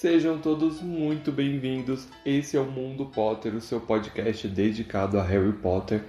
[0.00, 2.06] Sejam todos muito bem-vindos.
[2.24, 6.04] Esse é o Mundo Potter, o seu podcast dedicado a Harry Potter,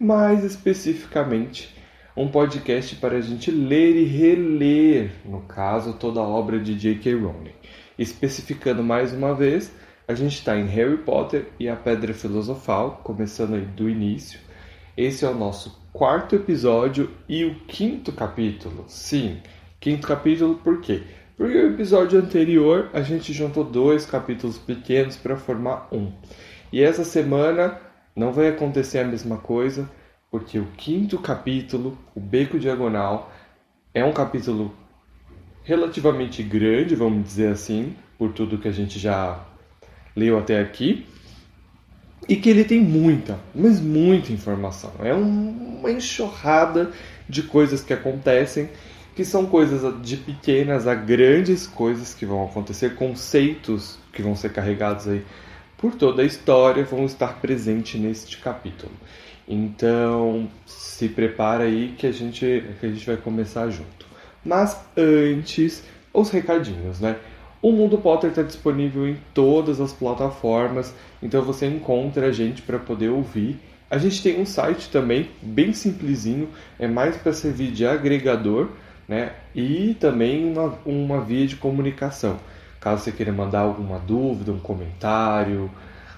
[0.00, 1.76] mais especificamente
[2.16, 7.16] um podcast para a gente ler e reler, no caso, toda a obra de J.K.
[7.16, 7.52] Rowling.
[7.98, 9.70] Especificando mais uma vez,
[10.08, 14.40] a gente está em Harry Potter e a Pedra Filosofal, começando aí do início.
[14.96, 18.86] Esse é o nosso quarto episódio e o quinto capítulo.
[18.88, 19.42] Sim,
[19.78, 21.02] quinto capítulo por quê?
[21.36, 26.12] Porque o episódio anterior a gente juntou dois capítulos pequenos para formar um.
[26.72, 27.80] E essa semana
[28.14, 29.90] não vai acontecer a mesma coisa,
[30.30, 33.32] porque o quinto capítulo, o Beco Diagonal,
[33.92, 34.72] é um capítulo
[35.64, 39.40] relativamente grande, vamos dizer assim, por tudo que a gente já
[40.14, 41.06] leu até aqui,
[42.28, 44.92] e que ele tem muita, mas muita informação.
[45.00, 46.90] É uma enxurrada
[47.28, 48.68] de coisas que acontecem
[49.14, 54.52] que são coisas de pequenas a grandes coisas que vão acontecer, conceitos que vão ser
[54.52, 55.24] carregados aí
[55.84, 58.92] por toda a história vão estar presentes neste capítulo.
[59.46, 64.06] Então, se prepara aí que a gente que a gente vai começar junto.
[64.42, 67.16] Mas antes, os recadinhos, né?
[67.60, 72.78] O Mundo Potter está disponível em todas as plataformas, então você encontra a gente para
[72.78, 73.58] poder ouvir.
[73.90, 78.68] A gente tem um site também, bem simplesinho, é mais para servir de agregador,
[79.08, 79.32] né?
[79.54, 82.38] E também uma, uma via de comunicação.
[82.80, 85.70] Caso você queira mandar alguma dúvida, um comentário,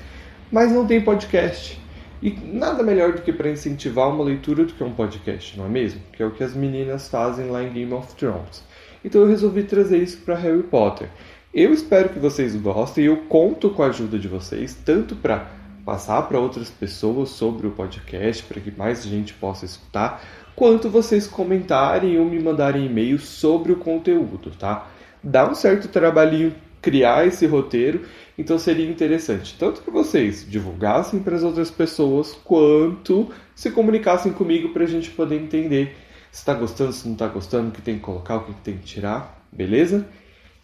[0.51, 1.80] mas não tem podcast.
[2.23, 5.69] E nada melhor do que para incentivar uma leitura do que um podcast, não é
[5.69, 6.01] mesmo?
[6.13, 8.63] Que é o que as meninas fazem lá em Game of Thrones.
[9.03, 11.09] Então eu resolvi trazer isso para Harry Potter.
[11.53, 15.47] Eu espero que vocês gostem e eu conto com a ajuda de vocês, tanto para
[15.85, 20.23] passar para outras pessoas sobre o podcast, para que mais gente possa escutar,
[20.55, 24.89] quanto vocês comentarem ou me mandarem e-mails sobre o conteúdo, tá?
[25.25, 28.03] Dá um certo trabalhinho criar esse roteiro,
[28.41, 34.71] então seria interessante tanto que vocês divulgassem para as outras pessoas, quanto se comunicassem comigo
[34.71, 35.95] para a gente poder entender
[36.33, 38.79] se está gostando, se não está gostando, o que tem que colocar, o que tem
[38.79, 40.09] que tirar, beleza?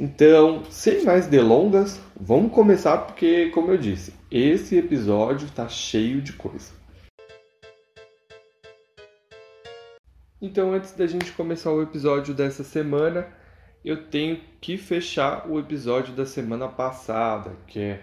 [0.00, 6.32] Então, sem mais delongas, vamos começar porque, como eu disse, esse episódio está cheio de
[6.32, 6.72] coisa.
[10.40, 13.26] Então, antes da gente começar o episódio dessa semana,
[13.86, 18.02] eu tenho que fechar o episódio da semana passada, que é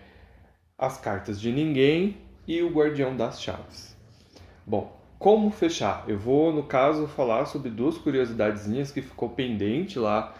[0.77, 2.16] As Cartas de Ninguém
[2.47, 3.94] e o Guardião das Chaves.
[4.66, 6.05] Bom, como fechar?
[6.07, 10.33] Eu vou, no caso, falar sobre duas curiosidadezinhas que ficou pendente lá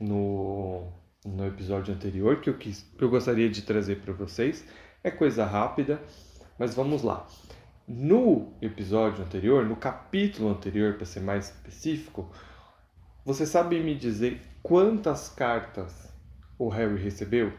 [0.00, 0.88] no,
[1.24, 4.66] no episódio anterior, que eu, quis, que eu gostaria de trazer para vocês.
[5.04, 6.02] É coisa rápida,
[6.58, 7.24] mas vamos lá.
[7.86, 12.28] No episódio anterior, no capítulo anterior, para ser mais específico,
[13.28, 16.10] você sabe me dizer quantas cartas
[16.58, 17.52] o Harry recebeu?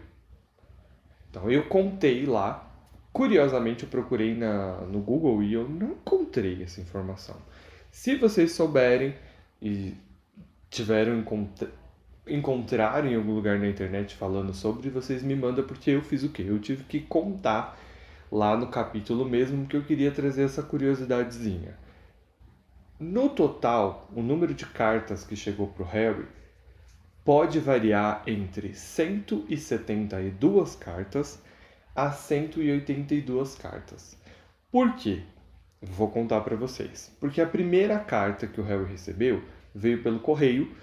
[1.29, 2.65] Então eu contei lá.
[3.13, 7.35] Curiosamente eu procurei na, no Google e eu não encontrei essa informação.
[7.91, 9.13] Se vocês souberem
[9.61, 9.93] e
[10.71, 11.71] tiveram encontra
[12.25, 16.29] encontrarem em algum lugar na internet falando sobre, vocês me mandam porque eu fiz o
[16.29, 16.45] quê?
[16.47, 17.77] Eu tive que contar
[18.31, 21.77] lá no capítulo mesmo que eu queria trazer essa curiosidadezinha.
[22.99, 26.27] No total, o número de cartas que chegou para o Harry
[27.23, 31.41] pode variar entre 172 cartas
[31.95, 34.17] a 182 cartas.
[34.69, 35.23] Por quê?
[35.81, 37.09] Vou contar para vocês.
[37.21, 39.41] Porque a primeira carta que o Harry recebeu
[39.73, 40.75] veio pelo correio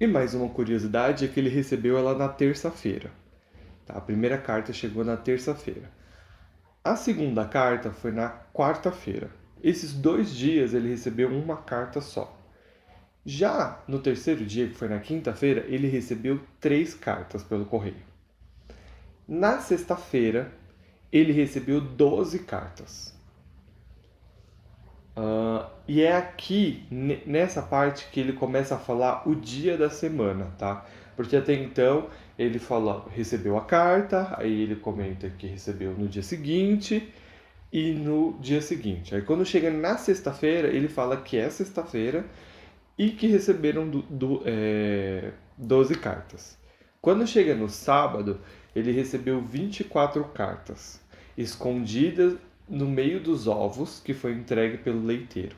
[0.00, 3.10] E mais uma curiosidade é que ele recebeu ela na terça-feira.
[3.84, 3.98] Tá?
[3.98, 5.92] A primeira carta chegou na terça-feira.
[6.82, 9.43] A segunda carta foi na quarta-feira.
[9.64, 12.38] Esses dois dias ele recebeu uma carta só.
[13.24, 17.96] Já no terceiro dia, que foi na quinta-feira, ele recebeu três cartas pelo correio.
[19.26, 20.52] Na sexta-feira,
[21.10, 23.14] ele recebeu 12 cartas.
[25.16, 26.86] Uh, e é aqui,
[27.24, 30.84] nessa parte, que ele começa a falar o dia da semana, tá?
[31.16, 36.22] Porque até então ele fala, recebeu a carta, aí ele comenta que recebeu no dia
[36.22, 37.10] seguinte
[37.74, 39.16] e no dia seguinte.
[39.16, 42.24] Aí quando chega na sexta-feira, ele fala que é sexta-feira
[42.96, 46.56] e que receberam do, do, é, 12 cartas.
[47.02, 48.40] Quando chega no sábado,
[48.76, 51.00] ele recebeu 24 cartas,
[51.36, 52.36] escondidas
[52.68, 55.56] no meio dos ovos que foi entregue pelo leiteiro.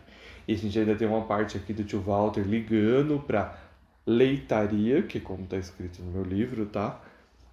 [0.48, 3.58] E a gente ainda tem uma parte aqui do tio Walter ligando para
[4.06, 6.98] leitaria, que como está escrito no meu livro, tá?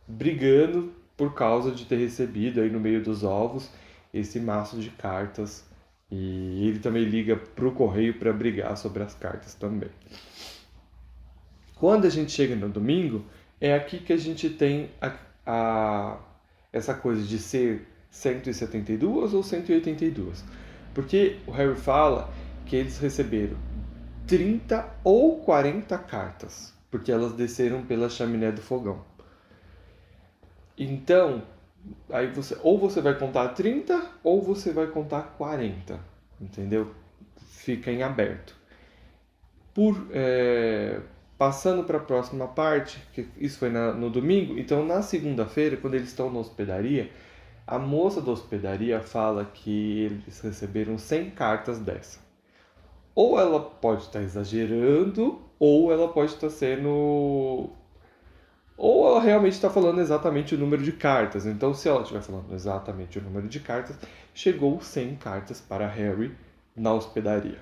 [0.07, 3.69] Brigando por causa de ter recebido aí no meio dos ovos
[4.13, 5.65] esse maço de cartas.
[6.11, 9.89] E ele também liga para o correio para brigar sobre as cartas também.
[11.75, 13.25] Quando a gente chega no domingo,
[13.59, 15.15] é aqui que a gente tem a,
[15.45, 16.19] a
[16.71, 20.43] essa coisa de ser 172 ou 182.
[20.93, 22.31] Porque o Harry fala
[22.65, 23.57] que eles receberam
[24.27, 29.03] 30 ou 40 cartas, porque elas desceram pela chaminé do fogão.
[30.77, 31.43] Então,
[32.09, 35.99] aí você ou você vai contar 30 ou você vai contar 40,
[36.39, 36.93] entendeu?
[37.37, 38.55] Fica em aberto.
[39.73, 41.01] Por é,
[41.37, 45.95] passando para a próxima parte, que isso foi na, no domingo, então na segunda-feira, quando
[45.95, 47.11] eles estão na hospedaria,
[47.65, 52.19] a moça da hospedaria fala que eles receberam 100 cartas dessa.
[53.15, 57.69] Ou ela pode estar exagerando, ou ela pode estar sendo.
[58.75, 61.45] Ou ela realmente está falando exatamente o número de cartas.
[61.45, 63.95] Então, se ela estiver falando exatamente o número de cartas,
[64.33, 66.35] chegou 100 cartas para Harry
[66.75, 67.59] na hospedaria.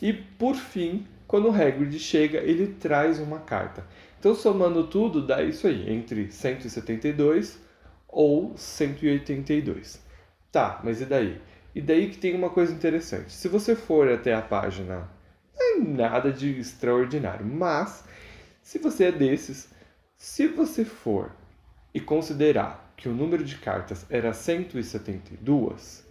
[0.00, 3.84] E por fim, quando Hagrid chega, ele traz uma carta.
[4.18, 7.60] Então, somando tudo, dá isso aí, entre 172
[8.08, 10.00] ou 182.
[10.50, 11.40] Tá, mas e daí?
[11.74, 13.32] E daí que tem uma coisa interessante.
[13.32, 15.08] Se você for até a página,
[15.54, 18.04] não é nada de extraordinário, mas
[18.62, 19.68] se você é desses,
[20.18, 21.30] se você for
[21.94, 26.04] e considerar que o número de cartas era 172,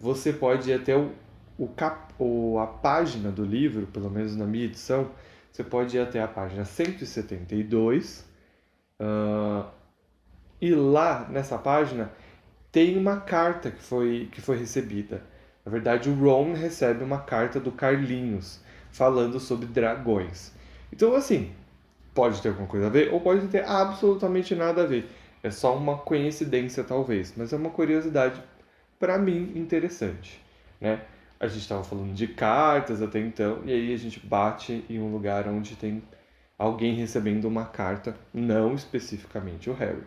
[0.00, 1.12] você pode ir até o,
[1.58, 5.10] o cap, o, a página do livro, pelo menos na minha edição,
[5.52, 8.24] você pode ir até a página 172.
[8.98, 9.68] Uh,
[10.58, 12.10] e lá nessa página
[12.72, 15.22] tem uma carta que foi, que foi recebida.
[15.64, 18.60] Na verdade, o Ron recebe uma carta do Carlinhos
[18.90, 20.52] falando sobre dragões.
[20.90, 21.52] Então, assim,
[22.14, 25.10] pode ter alguma coisa a ver ou pode ter absolutamente nada a ver.
[25.42, 28.40] É só uma coincidência, talvez, mas é uma curiosidade
[28.98, 30.40] para mim interessante,
[30.80, 31.02] né?
[31.38, 35.12] A gente estava falando de cartas até então, e aí a gente bate em um
[35.12, 36.02] lugar onde tem
[36.56, 40.04] alguém recebendo uma carta, não especificamente o Harry.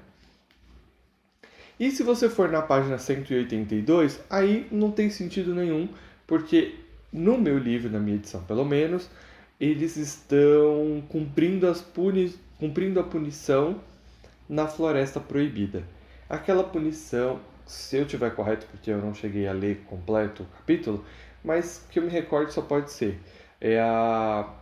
[1.79, 5.87] E se você for na página 182, aí não tem sentido nenhum,
[6.25, 6.73] porque
[7.13, 9.07] no meu livro, na minha edição pelo menos,
[9.59, 13.79] eles estão cumprindo, as puni cumprindo a punição
[14.47, 15.83] na Floresta Proibida.
[16.29, 21.03] Aquela punição, se eu tiver correto, porque eu não cheguei a ler completo o capítulo,
[21.43, 23.19] mas que eu me recordo só pode ser.
[23.59, 24.53] É a,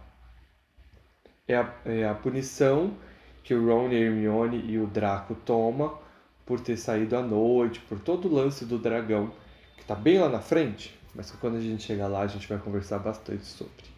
[1.47, 2.95] é a, é a punição
[3.43, 5.97] que o Ron, a Hermione e o Draco tomam
[6.45, 9.31] por ter saído à noite, por todo o lance do dragão,
[9.75, 12.47] que está bem lá na frente, mas que quando a gente chegar lá a gente
[12.47, 13.94] vai conversar bastante sobre.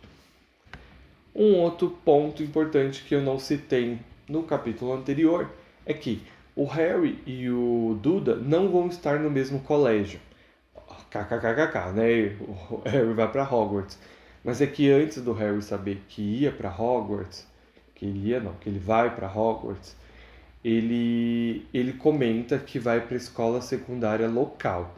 [1.39, 5.47] Um outro ponto importante que eu não citei no capítulo anterior
[5.85, 6.23] é que
[6.55, 10.19] o Harry e o Duda não vão estar no mesmo colégio.
[11.11, 12.35] KKKKK, né?
[12.71, 13.99] O Harry vai para Hogwarts.
[14.43, 17.45] Mas é que antes do Harry saber que ia para Hogwarts,
[17.93, 19.95] que ele ia não, que ele vai para Hogwarts,
[20.65, 24.95] ele, ele comenta que vai para escola secundária local.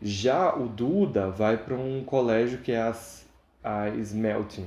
[0.00, 2.96] Já o Duda vai para um colégio que é a,
[3.62, 4.66] a Smelting.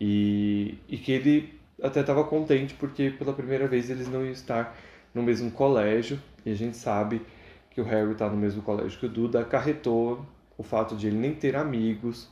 [0.00, 4.76] E, e que ele até estava contente porque pela primeira vez eles não iam estar
[5.14, 6.20] no mesmo colégio.
[6.44, 7.22] E a gente sabe
[7.70, 10.24] que o Harry está no mesmo colégio que o Duda, acarretou
[10.56, 12.28] o fato de ele nem ter amigos,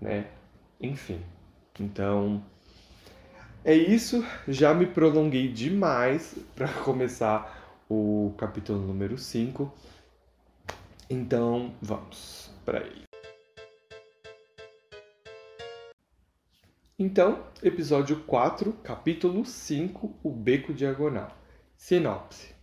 [0.00, 0.26] né?
[0.80, 1.20] Enfim.
[1.78, 2.42] Então,
[3.64, 9.72] é isso, já me prolonguei demais para começar o capítulo número 5.
[11.10, 13.05] Então, vamos para ele.
[16.98, 21.28] Então, episódio 4, capítulo 5, O Beco Diagonal.
[21.76, 22.54] Sinopse.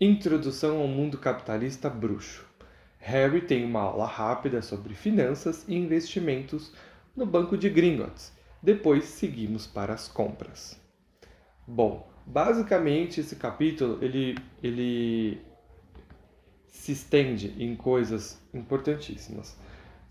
[0.00, 2.46] Introdução ao mundo capitalista bruxo.
[2.96, 6.72] Harry tem uma aula rápida sobre finanças e investimentos
[7.14, 8.32] no banco de Gringotts.
[8.62, 10.80] Depois seguimos para as compras.
[11.68, 15.42] Bom, basicamente esse capítulo ele, ele
[16.68, 19.58] se estende em coisas importantíssimas.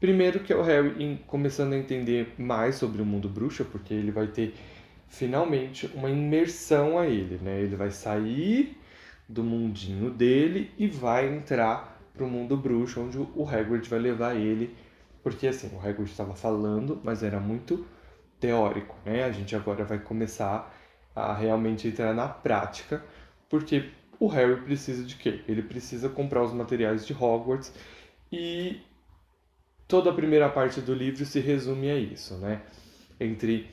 [0.03, 4.11] Primeiro que é o Harry começando a entender mais sobre o mundo bruxo, porque ele
[4.11, 4.53] vai ter
[5.07, 7.61] finalmente uma imersão a ele, né?
[7.61, 8.77] Ele vai sair
[9.29, 14.35] do mundinho dele e vai entrar para o mundo bruxo, onde o Hagrid vai levar
[14.35, 14.75] ele,
[15.23, 17.85] porque assim, o Hagrid estava falando, mas era muito
[18.41, 19.23] teórico, né?
[19.23, 20.69] A gente agora vai começar
[21.15, 23.01] a realmente entrar na prática,
[23.47, 25.45] porque o Harry precisa de quê?
[25.47, 27.73] Ele precisa comprar os materiais de Hogwarts
[28.29, 28.81] e
[29.87, 32.61] toda a primeira parte do livro se resume a isso, né?
[33.19, 33.69] Entre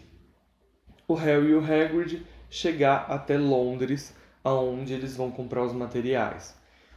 [1.06, 6.56] o Harry e o Hagrid chegar até Londres, aonde eles vão comprar os materiais.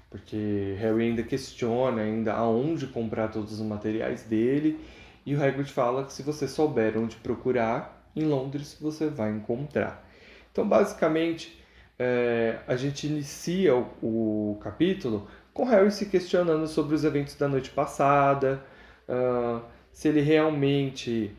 [0.09, 4.79] Porque Harry ainda questiona ainda aonde comprar todos os materiais dele,
[5.25, 10.07] e o Hagrid fala que se você souber onde procurar, em Londres você vai encontrar.
[10.51, 11.59] Então, basicamente,
[11.97, 17.47] é, a gente inicia o, o, capítulo com Harry se questionando sobre os eventos da
[17.47, 18.63] noite passada,
[19.09, 21.31] uh, se ele realmente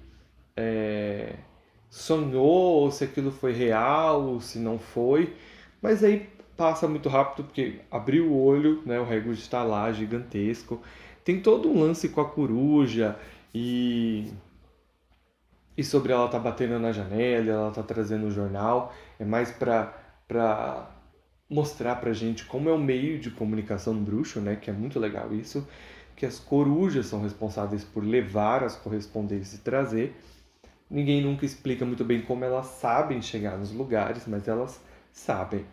[0.56, 1.34] é,
[1.90, 5.34] sonhou, se aquilo foi real, se não foi.
[5.82, 8.98] Mas aí passa muito rápido porque abriu o olho, né?
[9.00, 10.80] O Hagrid está lá, gigantesco.
[11.24, 13.16] Tem todo um lance com a coruja
[13.54, 14.32] e
[15.76, 19.92] e sobre ela tá batendo na janela, ela tá trazendo o jornal, é mais para
[20.28, 20.90] para
[21.50, 25.34] mostrar pra gente como é o meio de comunicação bruxo, né, que é muito legal
[25.34, 25.66] isso,
[26.16, 30.14] que as corujas são responsáveis por levar as correspondências e trazer.
[30.88, 34.80] Ninguém nunca explica muito bem como elas sabem chegar nos lugares, mas elas
[35.12, 35.66] sabem.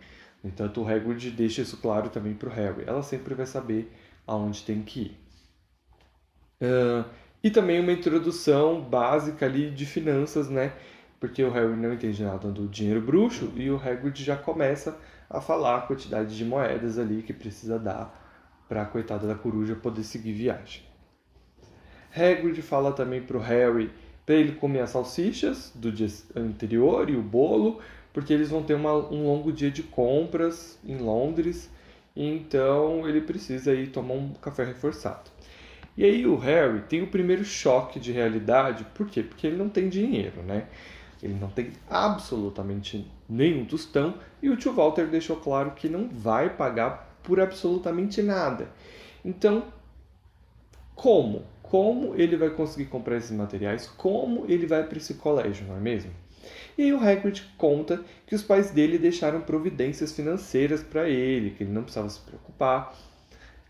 [0.43, 2.83] No entanto, o Hagrid deixa isso claro também para o Harry.
[2.88, 3.91] Ela sempre vai saber
[4.25, 5.21] aonde tem que ir.
[6.62, 7.05] Uh,
[7.43, 10.74] e também uma introdução básica ali de finanças, né?
[11.19, 14.98] Porque o Harry não entende nada do dinheiro bruxo e o Hagrid já começa
[15.29, 18.30] a falar a quantidade de moedas ali que precisa dar
[18.71, 20.83] para a coitada da coruja poder seguir viagem.
[22.15, 23.91] Hagrid fala também para o Harry
[24.25, 27.81] para ele comer as salsichas do dia anterior e o bolo,
[28.13, 31.69] porque eles vão ter uma, um longo dia de compras em Londres,
[32.15, 35.29] então ele precisa ir tomar um café reforçado.
[35.97, 39.21] E aí o Harry tem o primeiro choque de realidade, por quê?
[39.21, 40.67] Porque ele não tem dinheiro, né?
[41.21, 46.49] Ele não tem absolutamente nenhum tostão e o tio Walter deixou claro que não vai
[46.49, 48.69] pagar por absolutamente nada.
[49.23, 49.65] Então,
[50.95, 51.43] como?
[51.61, 53.87] Como ele vai conseguir comprar esses materiais?
[53.87, 56.11] Como ele vai para esse colégio, não é mesmo?
[56.77, 61.63] E aí o Hagrid conta que os pais dele deixaram providências financeiras para ele, que
[61.63, 62.95] ele não precisava se preocupar,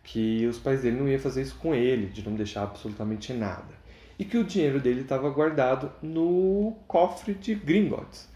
[0.03, 3.81] que os pais dele não iam fazer isso com ele, de não deixar absolutamente nada.
[4.17, 8.29] E que o dinheiro dele estava guardado no cofre de Gringotts,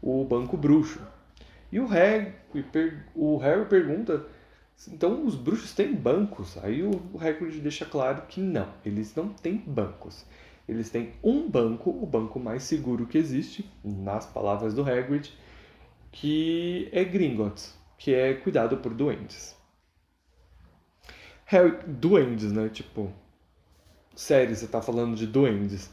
[0.00, 1.00] o banco bruxo.
[1.70, 2.32] E o Harry,
[3.14, 4.24] o Harry pergunta,
[4.88, 6.56] então os bruxos têm bancos?
[6.62, 10.24] Aí o Hagrid deixa claro que não, eles não têm bancos.
[10.68, 15.32] Eles têm um banco, o banco mais seguro que existe, nas palavras do Hagrid,
[16.10, 19.56] que é Gringotts, que é cuidado por doentes.
[21.46, 22.68] Harry, duendes, né?
[22.68, 23.12] Tipo,
[24.14, 25.90] sério, você tá falando de duendes.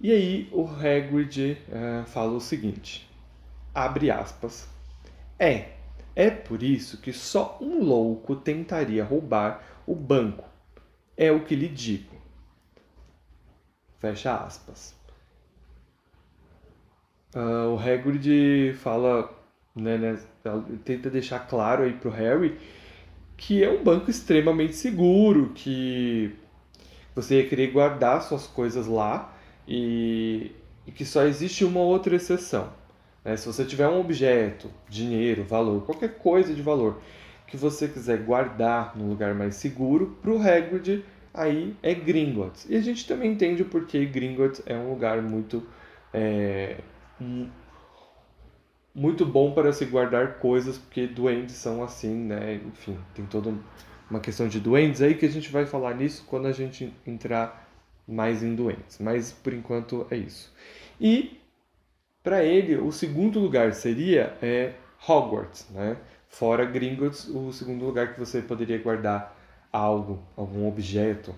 [0.00, 3.08] E aí o Hagrid é, fala o seguinte,
[3.72, 4.68] abre aspas,
[5.38, 5.74] é,
[6.14, 10.48] é por isso que só um louco tentaria roubar o banco,
[11.16, 12.14] é o que lhe digo.
[13.98, 14.94] Fecha aspas.
[17.34, 19.28] Uh, o Hagrid fala,
[19.74, 20.18] né, né,
[20.84, 22.58] tenta deixar claro aí pro Harry
[23.36, 26.34] que é um banco extremamente seguro, que
[27.14, 29.34] você ia querer guardar suas coisas lá
[29.66, 30.52] e,
[30.86, 32.72] e que só existe uma outra exceção.
[33.24, 33.36] Né?
[33.36, 37.00] Se você tiver um objeto, dinheiro, valor, qualquer coisa de valor
[37.46, 42.66] que você quiser guardar num lugar mais seguro, para o Hagrid aí é Gringotts.
[42.68, 45.62] E a gente também entende o porquê Gringotts é um lugar muito
[46.12, 46.78] é,
[48.94, 52.60] muito bom para se guardar coisas, porque duendes são assim, né?
[52.66, 53.52] Enfim, tem toda
[54.08, 57.68] uma questão de duendes aí que a gente vai falar nisso quando a gente entrar
[58.06, 58.98] mais em duendes.
[59.00, 60.54] Mas por enquanto é isso.
[61.00, 61.40] E
[62.24, 64.74] para ele, o segundo lugar seria é,
[65.08, 65.98] Hogwarts, né?
[66.28, 69.36] Fora Gringotts, o segundo lugar que você poderia guardar
[69.72, 71.34] algo, algum objeto.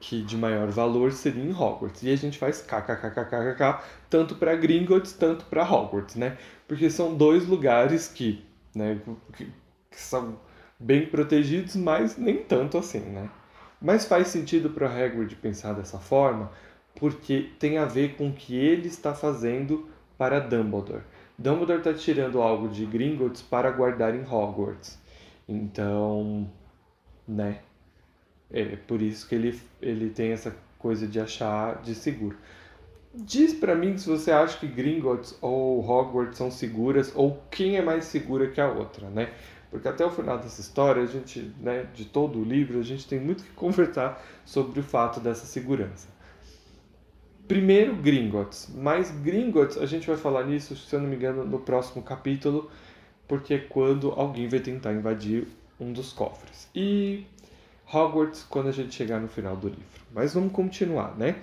[0.00, 2.02] que de maior valor seria em Hogwarts.
[2.02, 6.38] E a gente faz kkkkkkk tanto para Gringotts, tanto para Hogwarts, né?
[6.68, 9.00] Porque são dois lugares que, né,
[9.34, 9.46] que,
[9.90, 10.38] que são
[10.78, 13.30] bem protegidos, mas nem tanto assim, né?
[13.80, 16.50] Mas faz sentido para Hagrid pensar dessa forma,
[16.96, 19.88] porque tem a ver com o que ele está fazendo
[20.18, 21.02] para Dumbledore.
[21.38, 24.98] Dumbledore está tirando algo de Gringotts para guardar em Hogwarts.
[25.48, 26.50] Então,
[27.28, 27.60] né?
[28.50, 32.36] É por isso que ele, ele tem essa coisa de achar de seguro.
[33.14, 37.82] Diz para mim se você acha que Gringotts ou Hogwarts são seguras ou quem é
[37.82, 39.32] mais segura que a outra, né?
[39.70, 43.06] Porque até o final dessa história, a gente, né, de todo o livro, a gente
[43.06, 46.08] tem muito que conversar sobre o fato dessa segurança.
[47.48, 48.68] Primeiro, Gringotts.
[48.74, 52.70] Mas Gringotts, a gente vai falar nisso, se eu não me engano, no próximo capítulo,
[53.28, 55.46] porque é quando alguém vai tentar invadir
[55.78, 56.68] um dos cofres.
[56.74, 57.24] E
[57.92, 59.84] Hogwarts quando a gente chegar no final do livro.
[60.12, 61.36] Mas vamos continuar, né?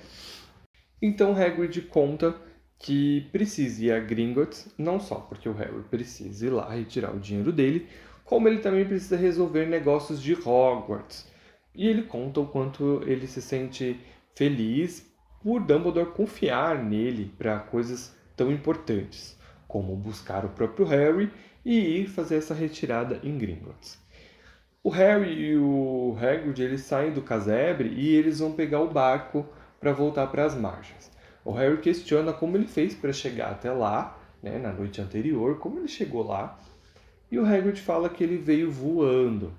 [1.02, 2.36] Então Hagrid conta
[2.78, 7.20] que precisa ir a Gringotts, não só porque o Harry precisa ir lá retirar o
[7.20, 7.88] dinheiro dele,
[8.26, 11.32] como ele também precisa resolver negócios de Hogwarts.
[11.74, 14.00] E ele conta o quanto ele se sente
[14.36, 15.13] feliz
[15.44, 21.30] por Dumbledore confiar nele para coisas tão importantes, como buscar o próprio Harry
[21.66, 24.02] e ir fazer essa retirada em Gringotts.
[24.82, 29.46] O Harry e o Hagrid eles saem do casebre e eles vão pegar o barco
[29.80, 31.12] para voltar para as margens.
[31.44, 35.80] O Harry questiona como ele fez para chegar até lá, né, na noite anterior, como
[35.80, 36.58] ele chegou lá.
[37.30, 39.54] E o Hagrid fala que ele veio voando.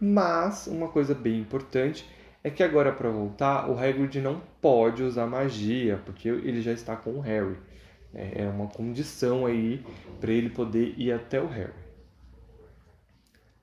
[0.00, 2.06] Mas uma coisa bem importante
[2.46, 6.94] é que agora para voltar o Hagrid não pode usar magia, porque ele já está
[6.94, 7.56] com o Harry.
[8.14, 9.84] É, é uma condição aí
[10.20, 11.72] para ele poder ir até o Harry.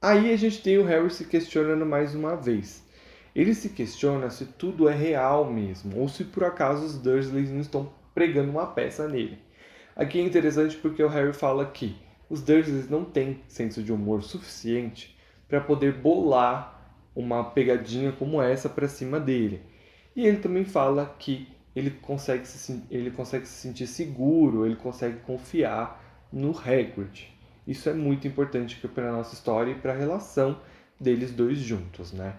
[0.02, 2.84] Aí a gente tem o Harry se questionando mais uma vez.
[3.34, 7.62] Ele se questiona se tudo é real mesmo, ou se por acaso os Dursleys não
[7.62, 9.40] estão pregando uma peça nele.
[9.96, 11.96] Aqui é interessante porque o Harry fala que
[12.30, 16.73] os Dursleys não têm senso de humor suficiente para poder bolar
[17.16, 19.62] uma pegadinha como essa para cima dele.
[20.16, 25.18] E ele também fala que ele consegue se, ele consegue se sentir seguro, ele consegue
[25.20, 27.32] confiar no Hagrid.
[27.66, 30.60] Isso é muito importante para a nossa história e para a relação
[31.00, 32.36] deles dois juntos, né?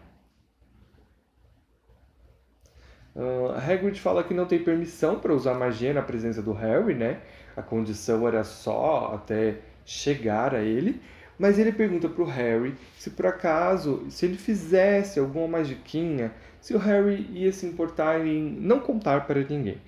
[3.15, 7.21] Uh, Hagrid fala que não tem permissão para usar magia na presença do Harry, né?
[7.57, 11.01] A condição era só até chegar a ele.
[11.39, 16.75] Mas ele pergunta para o Harry se por acaso, se ele fizesse alguma magiquinha, se
[16.75, 19.79] o Harry ia se importar em não contar para ninguém.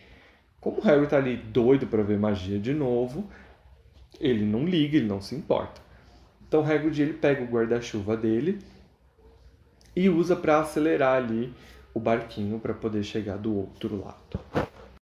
[0.60, 3.30] Como o Harry está ali doido para ver magia de novo,
[4.20, 5.80] ele não liga, ele não se importa.
[6.48, 8.58] Então Hagrid ele pega o guarda-chuva dele
[9.94, 11.52] e usa para acelerar ali
[11.94, 14.40] o barquinho para poder chegar do outro lado.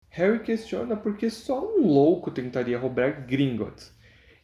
[0.09, 3.91] Harry questiona por que só um louco tentaria roubar Gringotts.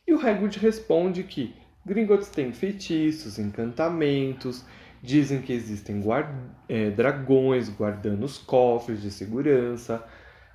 [0.07, 1.53] E o Hagrid responde que
[1.85, 4.65] Gringotts tem feitiços, encantamentos,
[5.01, 6.29] dizem que existem guard
[6.67, 10.05] é, dragões guardando os cofres de segurança.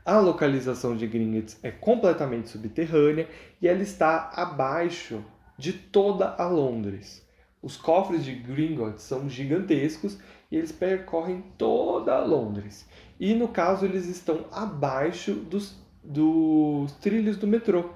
[0.04, 3.28] A localização de Gringotts é completamente subterrânea
[3.60, 5.24] e ela está abaixo
[5.56, 7.24] de toda a Londres.
[7.62, 10.18] Os cofres de Gringotts são gigantescos
[10.50, 12.86] e eles percorrem toda a Londres.
[13.18, 17.88] E no caso eles estão abaixo dos, dos trilhos do metrô.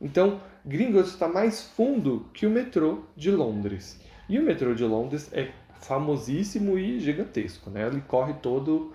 [0.00, 3.98] Então Gringotts está mais fundo que o metrô de Londres.
[4.28, 7.86] E o metrô de Londres é famosíssimo e gigantesco, né?
[7.86, 8.92] Ele corre todo,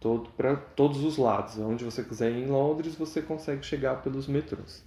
[0.00, 1.58] todo para todos os lados.
[1.58, 4.82] Onde você quiser ir em Londres, você consegue chegar pelos metrôs.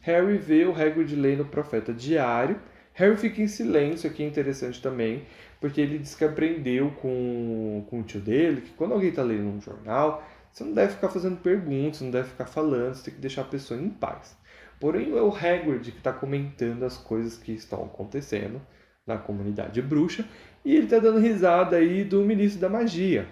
[0.00, 2.60] Harry vê o Hagrid lendo o Profeta Diário.
[2.94, 5.24] Harry fica em silêncio, aqui é interessante também,
[5.60, 9.48] porque ele diz que aprendeu com, com o tio dele que quando alguém está lendo
[9.48, 10.22] um jornal,
[10.52, 13.46] você não deve ficar fazendo perguntas, não deve ficar falando, você tem que deixar a
[13.46, 14.36] pessoa em paz.
[14.78, 18.60] Porém, é o Hagrid que está comentando as coisas que estão acontecendo
[19.06, 20.24] na comunidade bruxa
[20.64, 23.28] e ele está dando risada aí do ministro da magia.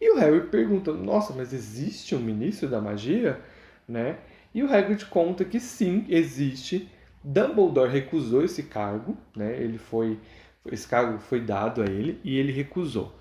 [0.00, 3.38] E o Harry pergunta: Nossa, mas existe um ministro da magia?
[3.86, 4.18] Né?
[4.54, 6.88] E o Hagrid conta que sim, existe.
[7.22, 9.54] Dumbledore recusou esse cargo, né?
[9.62, 10.18] Ele foi
[10.66, 13.14] esse cargo foi dado a ele e ele recusou.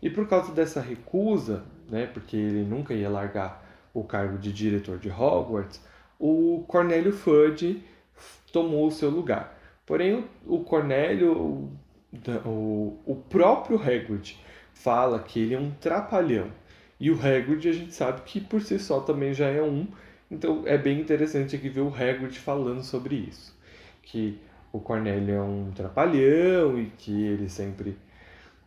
[0.00, 4.98] E por causa dessa recusa, né, porque ele nunca ia largar o cargo de diretor
[4.98, 5.80] de Hogwarts,
[6.18, 7.82] o Cornélio Fudge
[8.52, 9.58] tomou o seu lugar.
[9.86, 11.70] Porém, o Cornélio,
[12.44, 14.38] o, próprio Hagrid,
[14.74, 16.50] fala que ele é um trapalhão.
[17.00, 19.86] E o Hagrid a gente sabe que por si só também já é um.
[20.30, 23.56] Então é bem interessante aqui ver o Hagrid falando sobre isso.
[24.02, 24.38] Que
[24.72, 27.96] o Cornélio é um trapalhão e que ele sempre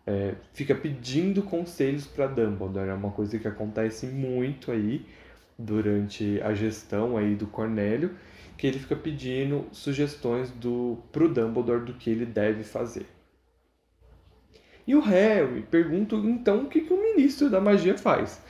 [0.05, 2.89] é, fica pedindo conselhos para Dumbledore.
[2.89, 5.05] É uma coisa que acontece muito aí
[5.57, 8.15] durante a gestão aí do Cornélio,
[8.57, 13.05] que ele fica pedindo sugestões do pro Dumbledore do que ele deve fazer.
[14.87, 18.41] E o Harry pergunta então o que, que o ministro da magia faz.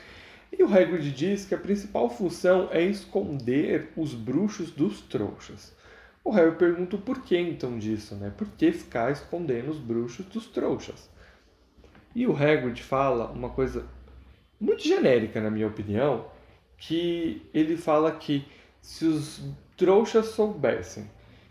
[0.50, 5.74] E o Hagrid diz que a principal função é esconder os bruxos dos trouxas.
[6.24, 8.32] O Harry pergunta o porquê então disso, né?
[8.36, 11.11] Por que ficar escondendo os bruxos dos trouxas?
[12.14, 13.86] E o Hagrid fala uma coisa
[14.60, 16.26] muito genérica, na minha opinião,
[16.76, 18.44] que ele fala que
[18.80, 19.42] se os
[19.76, 21.08] trouxas soubessem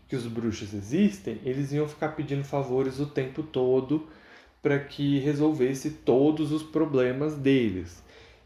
[0.08, 4.10] que os bruxos existem, eles iam ficar pedindo favores o tempo todo
[4.62, 8.04] para que resolvesse todos os problemas deles.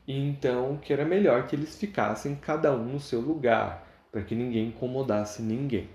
[0.08, 4.36] E então que era melhor que eles ficassem cada um no seu lugar, para que
[4.36, 5.89] ninguém incomodasse ninguém.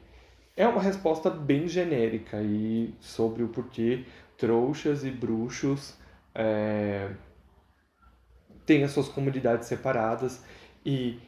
[0.56, 4.04] É uma resposta bem genérica e sobre o porquê
[4.36, 5.94] trouxas e bruxos
[6.34, 7.10] é,
[8.84, 10.44] as suas comunidades separadas
[10.86, 11.18] e,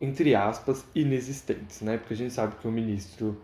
[0.00, 1.96] entre aspas, inexistentes, né?
[1.96, 3.40] Porque a gente sabe que o ministro,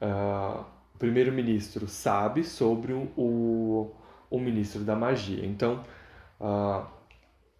[0.00, 0.60] uh,
[0.94, 3.90] o primeiro-ministro sabe sobre o, o,
[4.30, 5.44] o, ministro da magia.
[5.44, 5.84] Então,
[6.40, 6.86] uh,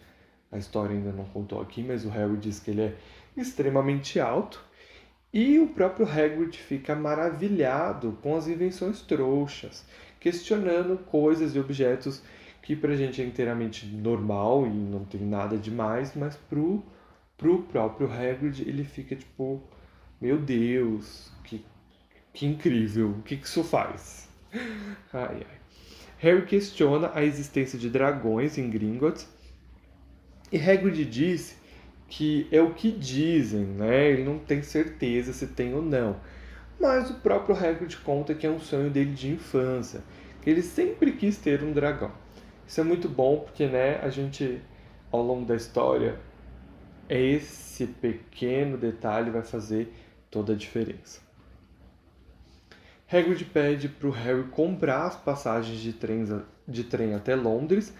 [0.52, 2.98] a história ainda não contou aqui, mas o Harry diz que ele é
[3.38, 4.65] extremamente alto.
[5.36, 9.86] E o próprio Hagrid fica maravilhado com as invenções trouxas,
[10.17, 12.24] questionando coisas e objetos
[12.62, 16.82] que pra gente é inteiramente normal e não tem nada demais, mas pro,
[17.38, 19.62] pro próprio Hagrid ele fica tipo,
[20.21, 21.65] meu Deus, que
[22.34, 23.10] que incrível!
[23.10, 24.30] O que, que isso faz?
[25.12, 25.58] Ai, ai.
[26.17, 29.28] Harry questiona a existência de dragões em Gringotts
[30.50, 31.58] e Hagrid diz
[32.15, 34.10] que é o que dizem, né?
[34.10, 36.15] Ele não tem certeza se tem ou não.
[36.80, 40.01] Mas o próprio Hagrid conta que é um sonho dele de infância,
[40.45, 42.13] ele sempre quis ter um dragão.
[42.65, 44.62] Isso é muito bom porque, né, a gente
[45.12, 46.17] ao longo da história
[47.10, 49.93] esse pequeno detalhe vai fazer
[50.32, 51.19] toda a diferença.
[53.12, 56.30] Hagrid pede para o Harry comprar as passagens de, trens,
[56.65, 57.93] de trem até Londres,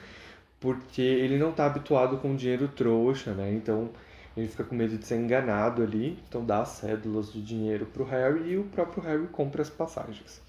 [0.58, 3.54] porque ele não está habituado com dinheiro trouxa, né?
[3.54, 3.92] Então
[4.36, 8.04] ele fica com medo de ser enganado ali, então dá as cédulas de dinheiro para
[8.04, 10.42] o Harry e o próprio Harry compra as passagens.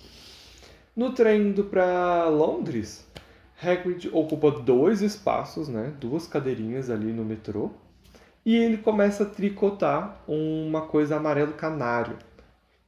[0.95, 3.07] No trem indo para Londres,
[3.63, 5.93] Hagrid ocupa dois espaços, né?
[6.01, 7.71] Duas cadeirinhas ali no metrô.
[8.45, 12.17] E ele começa a tricotar uma coisa amarelo canário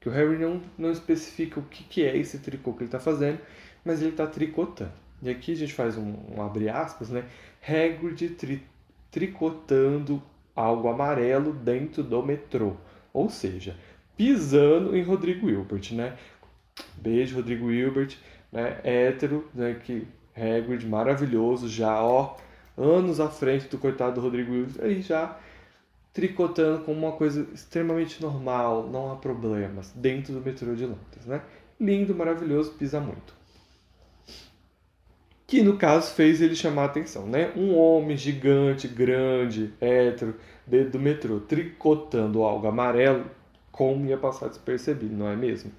[0.00, 3.00] que o Harry não, não especifica o que, que é esse tricô que ele está
[3.00, 3.40] fazendo,
[3.84, 4.92] mas ele está tricotando.
[5.20, 7.24] E aqui a gente faz um, um abre aspas, né?
[7.60, 8.62] Hagrid tri,
[9.10, 10.22] tricotando
[10.58, 12.72] algo amarelo dentro do metrô.
[13.12, 13.76] Ou seja,
[14.16, 16.16] pisando em Rodrigo Hilbert, né?
[16.96, 18.16] Beijo, Rodrigo Hilbert,
[18.52, 18.80] né?
[18.82, 19.80] Hétero, né?
[19.84, 22.36] Que Hagrid maravilhoso, já, ó,
[22.76, 25.36] anos à frente do coitado do Rodrigo Hilbert, aí já
[26.12, 31.42] tricotando como uma coisa extremamente normal, não há problemas, dentro do metrô de Londres, né?
[31.80, 33.37] Lindo, maravilhoso, pisa muito.
[35.48, 37.50] Que no caso fez ele chamar a atenção, né?
[37.56, 43.24] Um homem gigante, grande, hétero, dentro do metrô, tricotando algo amarelo,
[43.72, 45.72] como ia passar despercebido, não é mesmo?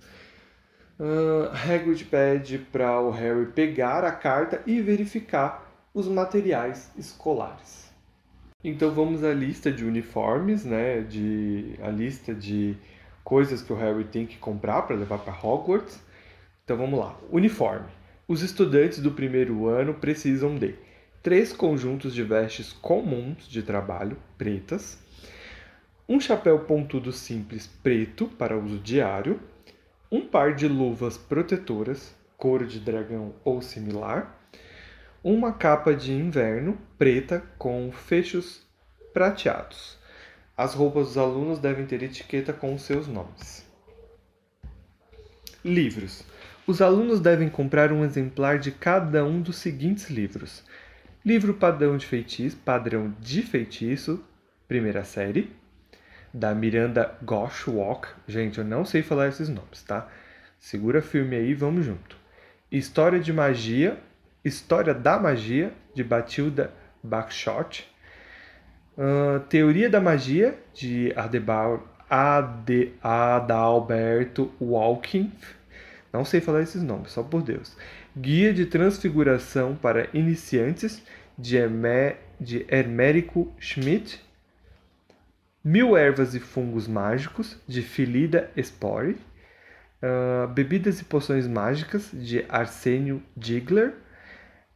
[0.99, 7.91] Uh, Hagrid pede para o Harry pegar a carta e verificar os materiais escolares.
[8.63, 11.01] Então vamos à lista de uniformes, né?
[11.01, 12.75] De a lista de
[13.23, 16.01] coisas que o Harry tem que comprar para levar para Hogwarts.
[16.63, 17.15] Então vamos lá.
[17.31, 17.98] Uniforme.
[18.29, 20.75] Os estudantes do primeiro ano precisam de
[21.23, 24.99] três conjuntos de vestes comuns de trabalho, pretas,
[26.07, 29.39] um chapéu pontudo simples preto para uso diário,
[30.11, 34.39] um par de luvas protetoras, couro de dragão ou similar,
[35.23, 38.61] uma capa de inverno preta com fechos
[39.11, 39.97] prateados.
[40.55, 43.65] As roupas dos alunos devem ter etiqueta com seus nomes.
[45.65, 46.23] Livros.
[46.69, 50.63] Os alunos devem comprar um exemplar de cada um dos seguintes livros:
[51.25, 54.23] livro padrão de feitiço, padrão de feitiço,
[54.67, 55.51] primeira série,
[56.31, 58.09] da Miranda Goshawk.
[58.27, 60.09] Gente, eu não sei falar esses nomes, tá?
[60.59, 62.15] Segura filme aí, vamos junto.
[62.71, 63.97] História de Magia,
[64.45, 67.91] História da Magia, de Batilda Bagshot.
[68.95, 75.31] Uh, Teoria da Magia, de Adebar, Ade, Adalberto Walking.
[76.11, 77.75] Não sei falar esses nomes, só por Deus.
[78.17, 81.03] Guia de Transfiguração para Iniciantes,
[81.37, 84.21] de, Hermé, de Hermérico Schmidt.
[85.63, 89.17] Mil Ervas e Fungos Mágicos, de Filida Spore.
[90.01, 93.93] Uh, Bebidas e Poções Mágicas, de Arsênio Digler.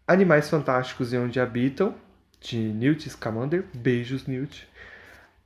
[0.08, 1.96] Animais Fantásticos e Onde Habitam,
[2.42, 3.64] de Newt Scamander.
[3.74, 4.68] Beijos, Newt.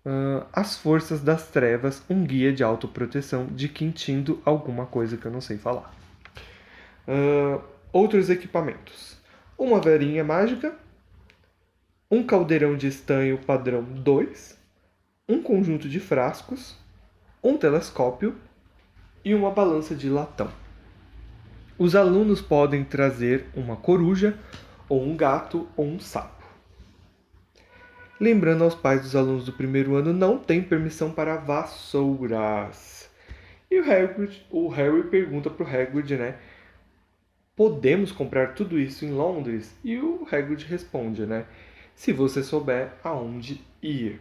[0.05, 5.31] Uh, As Forças das Trevas, um guia de autoproteção de Quintindo, alguma coisa que eu
[5.31, 5.93] não sei falar.
[7.07, 9.17] Uh, outros equipamentos.
[9.57, 10.75] Uma varinha mágica,
[12.09, 14.57] um caldeirão de estanho padrão 2,
[15.27, 16.77] um conjunto de frascos,
[17.43, 18.35] um telescópio
[19.25, 20.49] e uma balança de latão.
[21.77, 24.37] Os alunos podem trazer uma coruja,
[24.89, 26.36] ou um gato, ou um sapo.
[28.19, 33.07] Lembrando aos pais dos alunos do primeiro ano, não tem permissão para vassouras.
[33.69, 36.35] E o Harry, o Harry pergunta para o Hagrid, né?
[37.55, 39.75] Podemos comprar tudo isso em Londres?
[39.83, 41.45] E o Hagrid responde, né?
[41.93, 44.19] Se você souber aonde ir.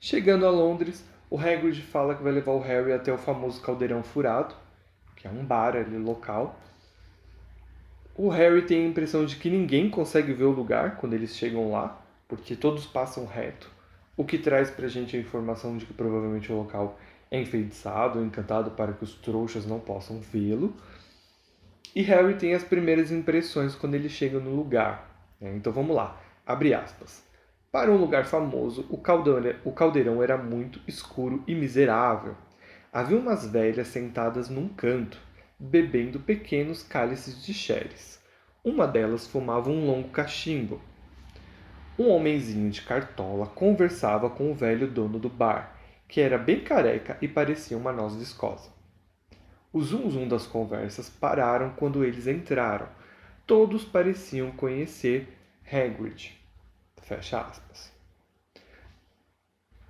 [0.00, 4.02] Chegando a Londres, o Hagrid fala que vai levar o Harry até o famoso Caldeirão
[4.02, 4.56] Furado,
[5.14, 6.58] que é um bar ali local.
[8.16, 11.70] O Harry tem a impressão de que ninguém consegue ver o lugar quando eles chegam
[11.70, 13.70] lá, porque todos passam reto,
[14.16, 16.98] o que traz pra gente a informação de que provavelmente o local
[17.30, 20.74] é enfeitiçado encantado para que os trouxas não possam vê-lo.
[21.94, 25.34] E Harry tem as primeiras impressões quando ele chega no lugar.
[25.40, 25.54] Né?
[25.56, 27.24] Então vamos lá, abre aspas.
[27.70, 32.34] Para um lugar famoso, o caldeirão era muito escuro e miserável.
[32.92, 35.20] Havia umas velhas sentadas num canto,
[35.58, 38.22] bebendo pequenos cálices de xeres.
[38.64, 40.80] Uma delas fumava um longo cachimbo.
[41.98, 47.16] Um homenzinho de cartola conversava com o velho dono do bar, que era bem careca
[47.22, 48.70] e parecia uma noz viscosa.
[49.72, 52.88] O zum zum das conversas pararam quando eles entraram.
[53.46, 55.28] Todos pareciam conhecer
[55.70, 56.36] Hagrid.
[57.02, 57.92] Fecha aspas.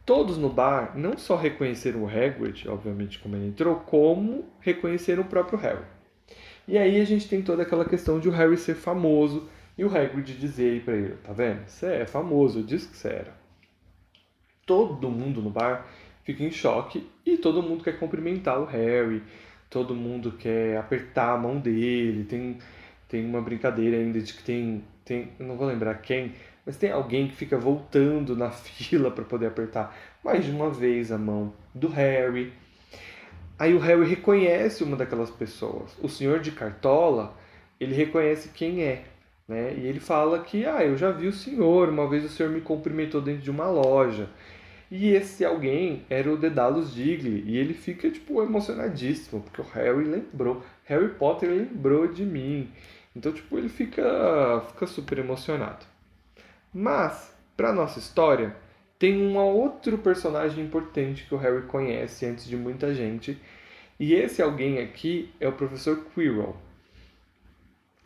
[0.04, 5.26] Todos no bar não só reconheceram o Hagrid, obviamente como ele entrou, como reconheceram o
[5.26, 5.84] próprio Harry.
[6.68, 9.88] E aí a gente tem toda aquela questão de o Harry ser famoso e o
[9.88, 11.66] Hagrid dizer aí pra ele, tá vendo?
[11.66, 13.34] Você é famoso, eu disse que você era.
[14.64, 15.86] Todo mundo no bar
[16.24, 19.22] fica em choque e todo mundo quer cumprimentar o Harry,
[19.70, 22.58] todo mundo quer apertar a mão dele, tem,
[23.08, 26.34] tem uma brincadeira ainda de que tem, tem, eu não vou lembrar quem,
[26.64, 31.12] mas tem alguém que fica voltando na fila para poder apertar mais de uma vez
[31.12, 32.52] a mão do Harry.
[33.58, 35.96] Aí o Harry reconhece uma daquelas pessoas.
[36.02, 37.34] O senhor de Cartola,
[37.80, 39.04] ele reconhece quem é,
[39.48, 39.74] né?
[39.76, 42.60] E ele fala que, ah, eu já vi o senhor, uma vez o senhor me
[42.60, 44.28] cumprimentou dentro de uma loja.
[44.90, 50.04] E esse alguém era o Dedalus Diggle, e ele fica, tipo, emocionadíssimo, porque o Harry
[50.04, 52.70] lembrou, Harry Potter lembrou de mim.
[53.14, 55.84] Então, tipo, ele fica, fica super emocionado.
[56.72, 58.54] Mas, para nossa história,
[58.98, 63.38] tem um outro personagem importante que o Harry conhece antes de muita gente.
[63.98, 66.56] E esse alguém aqui é o professor Quirrell.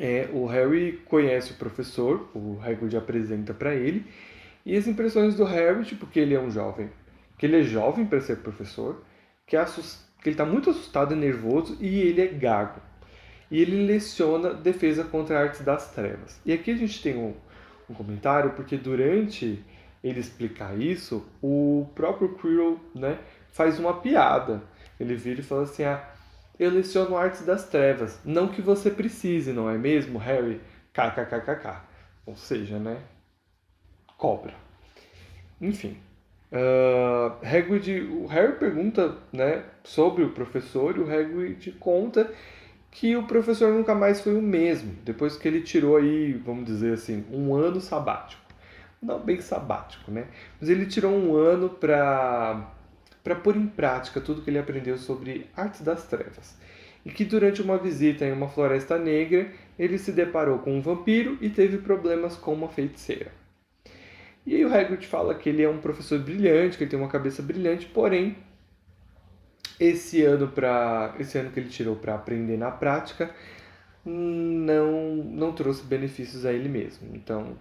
[0.02, 4.06] É, o Harry conhece o professor, o Hagrid apresenta para ele,
[4.64, 6.90] e as impressões do Harry, tipo, que ele é um jovem,
[7.36, 9.02] que ele é jovem para ser professor,
[9.46, 12.80] que, é que ele está muito assustado e nervoso e ele é gago.
[13.50, 16.40] E ele leciona defesa contra artes das trevas.
[16.46, 17.34] E aqui a gente tem um,
[17.90, 19.62] um comentário, porque durante
[20.02, 23.18] ele explicar isso, o próprio Quirrell né,
[23.52, 24.62] faz uma piada.
[24.98, 26.02] Ele vira e fala assim: ah,
[26.61, 28.20] eu leciono artes das trevas.
[28.23, 30.61] Não que você precise, não é mesmo, Harry?
[30.92, 31.81] KKKKK.
[32.27, 32.99] Ou seja, né?
[34.18, 34.53] Cobra.
[35.59, 35.96] Enfim.
[36.53, 42.31] Uh, Hagrid, o Harry pergunta né, sobre o professor e o Hagrid conta
[42.90, 46.94] que o professor nunca mais foi o mesmo, depois que ele tirou aí, vamos dizer
[46.94, 48.42] assim, um ano sabático.
[49.01, 50.27] Não bem sabático, né?
[50.61, 52.68] Mas ele tirou um ano para
[53.22, 56.59] para pôr em prática tudo que ele aprendeu sobre artes das trevas.
[57.04, 61.38] e que durante uma visita em uma floresta negra ele se deparou com um vampiro
[61.40, 63.33] e teve problemas com uma feiticeira.
[64.46, 67.09] E aí o Hagrid fala que ele é um professor brilhante, que ele tem uma
[67.09, 68.37] cabeça brilhante, porém
[69.78, 73.35] esse ano para esse ano que ele tirou para aprender na prática
[74.04, 77.09] não não trouxe benefícios a ele mesmo.
[77.14, 77.56] Então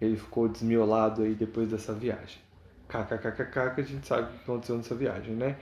[0.00, 2.40] ele ficou desmiolado aí depois dessa viagem.
[2.90, 5.56] KKKKK que a gente sabe o que aconteceu nessa viagem, né?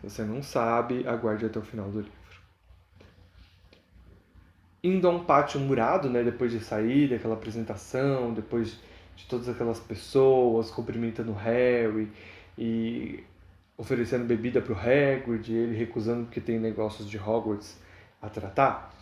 [0.00, 2.18] Se você não sabe, aguarde até o final do livro.
[4.82, 6.22] Indo a um pátio murado, né?
[6.22, 8.78] Depois de sair daquela apresentação, depois
[9.16, 12.10] de todas aquelas pessoas cumprimentando Harry
[12.56, 13.24] e
[13.76, 17.80] oferecendo bebida para o Hagrid, ele recusando porque tem negócios de Hogwarts
[18.22, 18.92] a tratar.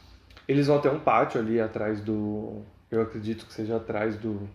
[0.49, 4.49] Eles vão até um pátio ali atrás do, eu acredito que seja atrás do,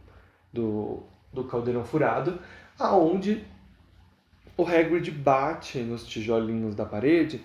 [0.53, 1.03] do,
[1.33, 2.39] do caldeirão furado,
[2.81, 3.45] aonde
[4.57, 7.41] o Hagrid bate nos tijolinhos da parede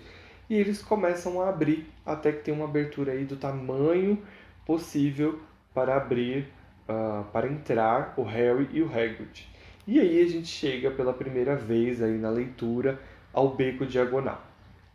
[0.49, 4.21] e eles começam a abrir até que tem uma abertura aí do tamanho
[4.65, 5.39] possível
[5.73, 6.47] para abrir
[6.87, 9.47] uh, para entrar o Harry e o Hagrid.
[9.85, 12.99] E aí a gente chega pela primeira vez aí na leitura
[13.31, 14.41] ao Beco Diagonal,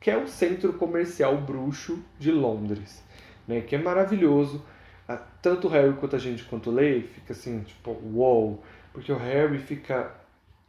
[0.00, 3.02] que é o centro comercial bruxo de Londres,
[3.46, 3.61] né?
[3.61, 4.62] Que é maravilhoso.
[5.09, 9.11] Ah, tanto o Harry quanto a gente quanto lê fica assim, tipo, uou, wow, porque
[9.11, 10.22] o Harry fica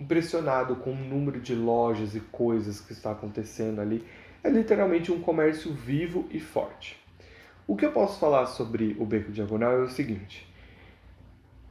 [0.03, 4.05] impressionado com o número de lojas e coisas que está acontecendo ali.
[4.43, 7.01] É literalmente um comércio vivo e forte.
[7.65, 10.45] O que eu posso falar sobre o Beco Diagonal é o seguinte: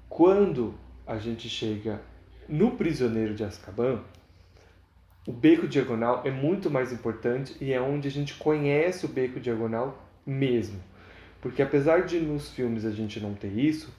[0.09, 0.75] quando
[1.07, 2.01] a gente chega
[2.49, 4.01] no Prisioneiro de Azkaban,
[5.27, 9.38] o Beco Diagonal é muito mais importante e é onde a gente conhece o Beco
[9.38, 10.81] Diagonal mesmo.
[11.40, 13.92] Porque apesar de nos filmes a gente não ter isso,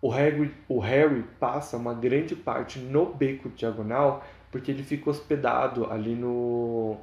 [0.00, 5.90] o Harry, o Harry passa uma grande parte no Beco Diagonal porque ele fica hospedado
[5.90, 6.96] ali no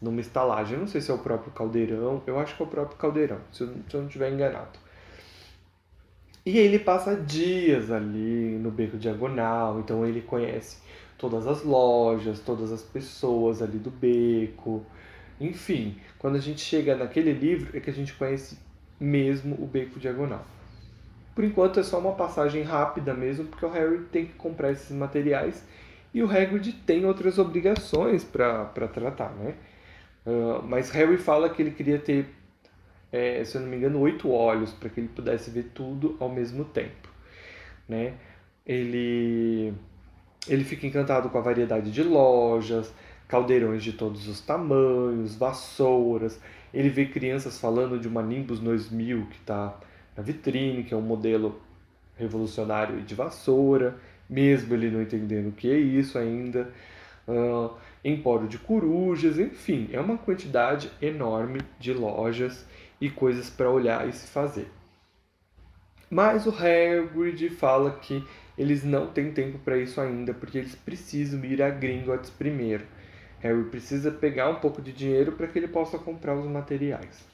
[0.00, 0.74] numa estalagem.
[0.74, 3.38] Eu não sei se é o próprio caldeirão, eu acho que é o próprio caldeirão,
[3.52, 4.78] se eu, se eu não estiver enganado.
[6.44, 10.78] E ele passa dias ali no beco diagonal, então ele conhece
[11.18, 14.84] todas as lojas, todas as pessoas ali do beco.
[15.38, 18.58] Enfim, quando a gente chega naquele livro é que a gente conhece
[18.98, 20.46] mesmo o beco diagonal.
[21.34, 24.90] Por enquanto é só uma passagem rápida mesmo, porque o Harry tem que comprar esses
[24.90, 25.64] materiais
[26.12, 29.54] e o Hagrid tem outras obrigações para tratar, né?
[30.26, 32.26] Uh, mas Harry fala que ele queria ter
[33.12, 36.28] é, se eu não me engano, oito olhos para que ele pudesse ver tudo ao
[36.28, 37.08] mesmo tempo,
[37.88, 38.14] né?
[38.64, 39.74] Ele
[40.48, 42.92] ele fica encantado com a variedade de lojas,
[43.28, 46.40] caldeirões de todos os tamanhos, vassouras.
[46.72, 49.78] Ele vê crianças falando de uma Nimbus 2000 que está
[50.16, 51.60] na vitrine, que é um modelo
[52.16, 53.96] revolucionário de vassoura,
[54.28, 56.70] mesmo ele não entendendo o que é isso ainda.
[57.26, 57.70] Uh,
[58.04, 62.66] empório de corujas, enfim, é uma quantidade enorme de lojas
[63.00, 64.68] e coisas para olhar e se fazer.
[66.10, 68.24] Mas o Hagrid fala que
[68.58, 72.84] eles não têm tempo para isso ainda, porque eles precisam ir a Gringotts primeiro.
[73.38, 77.24] Harry precisa pegar um pouco de dinheiro para que ele possa comprar os materiais.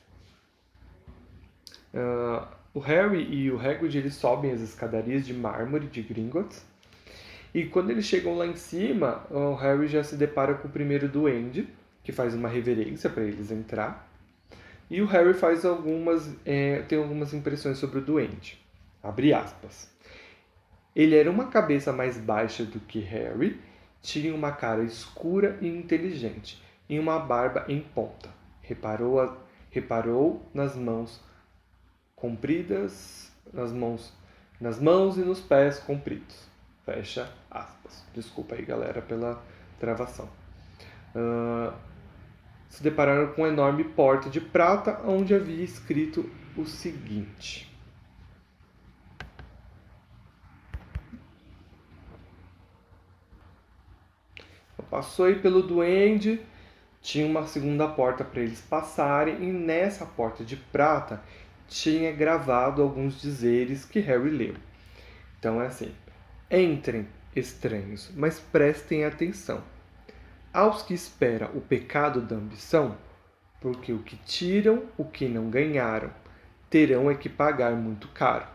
[1.92, 6.62] Uh, o Harry e o Hagrid eles sobem as escadarias de mármore de Gringotts.
[7.54, 11.08] E quando eles chegam lá em cima, o Harry já se depara com o primeiro
[11.08, 11.66] duende,
[12.04, 14.06] que faz uma reverência para eles entrar.
[14.90, 18.62] E o Harry faz algumas, é, tem algumas impressões sobre o doente.
[19.02, 19.90] Abre aspas.
[20.94, 23.58] Ele era uma cabeça mais baixa do que Harry,
[24.02, 28.28] tinha uma cara escura e inteligente, e uma barba em ponta.
[28.60, 29.34] Reparou, a,
[29.70, 31.24] reparou nas mãos
[32.16, 34.12] compridas, nas mãos,
[34.60, 36.48] nas mãos e nos pés compridos.
[36.84, 38.04] Fecha aspas.
[38.14, 39.42] Desculpa aí, galera, pela
[39.78, 40.28] travação.
[41.14, 41.72] Uh,
[42.68, 47.76] se depararam com uma enorme porta de prata onde havia escrito o seguinte:
[54.90, 56.40] Passou aí pelo duende,
[57.02, 61.22] tinha uma segunda porta para eles passarem, e nessa porta de prata
[61.68, 64.54] tinha gravado alguns dizeres que Harry leu.
[65.38, 65.92] Então é assim:
[66.50, 69.62] Entrem, estranhos, mas prestem atenção
[70.56, 72.96] aos que espera o pecado da ambição,
[73.60, 76.10] porque o que tiram, o que não ganharam,
[76.70, 78.46] terão é que pagar muito caro.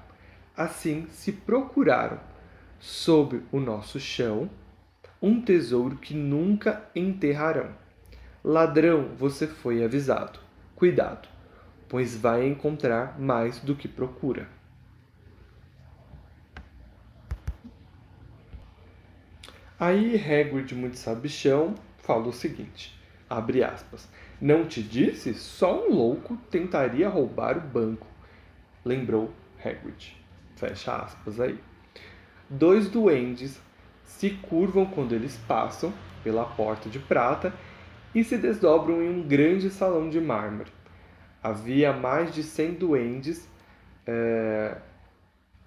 [0.58, 2.20] Assim se procuraram,
[2.80, 4.50] sob o nosso chão,
[5.22, 7.70] um tesouro que nunca enterrarão.
[8.44, 10.40] Ladrão, você foi avisado.
[10.76, 11.30] Cuidado,
[11.92, 14.48] pois vai encontrar mais do que procura.
[19.78, 22.98] Aí Hagrid, muito sabichão, fala o seguinte,
[23.30, 24.08] abre aspas,
[24.40, 25.34] Não te disse?
[25.34, 28.08] Só um louco tentaria roubar o banco,
[28.86, 29.30] lembrou
[29.60, 30.16] Hagrid.
[30.56, 31.60] Fecha aspas aí.
[32.50, 33.60] Dois duendes
[34.06, 37.54] se curvam quando eles passam pela porta de prata
[38.16, 40.72] e se desdobram em um grande salão de mármore.
[41.44, 43.48] Havia mais de cem duendes
[44.06, 44.78] é,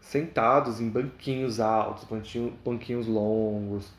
[0.00, 2.06] sentados em banquinhos altos,
[2.64, 3.92] banquinhos longos,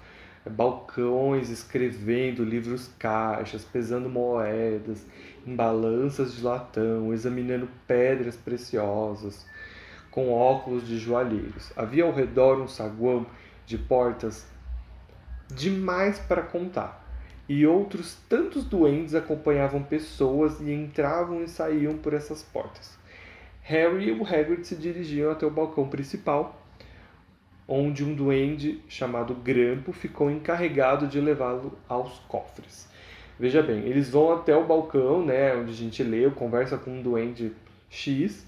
[0.49, 5.05] balcões escrevendo livros caixas, pesando moedas,
[5.45, 9.45] em balanças de latão, examinando pedras preciosas,
[10.11, 11.73] com óculos de joalheiros.
[11.75, 13.25] Havia ao redor um saguão
[13.65, 14.47] de portas
[15.49, 17.04] demais para contar.
[17.47, 22.97] E outros tantos duendes acompanhavam pessoas e entravam e saíam por essas portas.
[23.61, 26.61] Harry e o Hagrid se dirigiam até o balcão principal,
[27.67, 32.87] onde um duende chamado Grampo ficou encarregado de levá-lo aos cofres.
[33.39, 37.01] Veja bem, eles vão até o balcão, né, onde a gente lê, conversa com um
[37.01, 37.51] duende
[37.89, 38.45] X,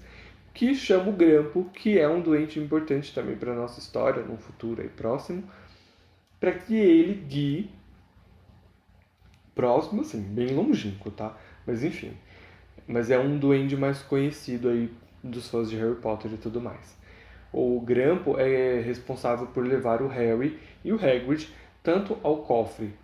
[0.54, 4.36] que chama o Grampo, que é um doente importante também para a nossa história, no
[4.38, 5.44] futuro aí próximo,
[6.40, 7.70] para que ele guie
[9.58, 11.36] próximo, assim, bem longínquo, tá?
[11.66, 12.12] Mas enfim,
[12.86, 14.88] mas é um duende mais conhecido aí
[15.20, 16.96] dos fãs de Harry Potter e tudo mais.
[17.52, 21.52] O Grampo é responsável por levar o Harry e o Hagrid
[21.82, 22.94] tanto ao cofre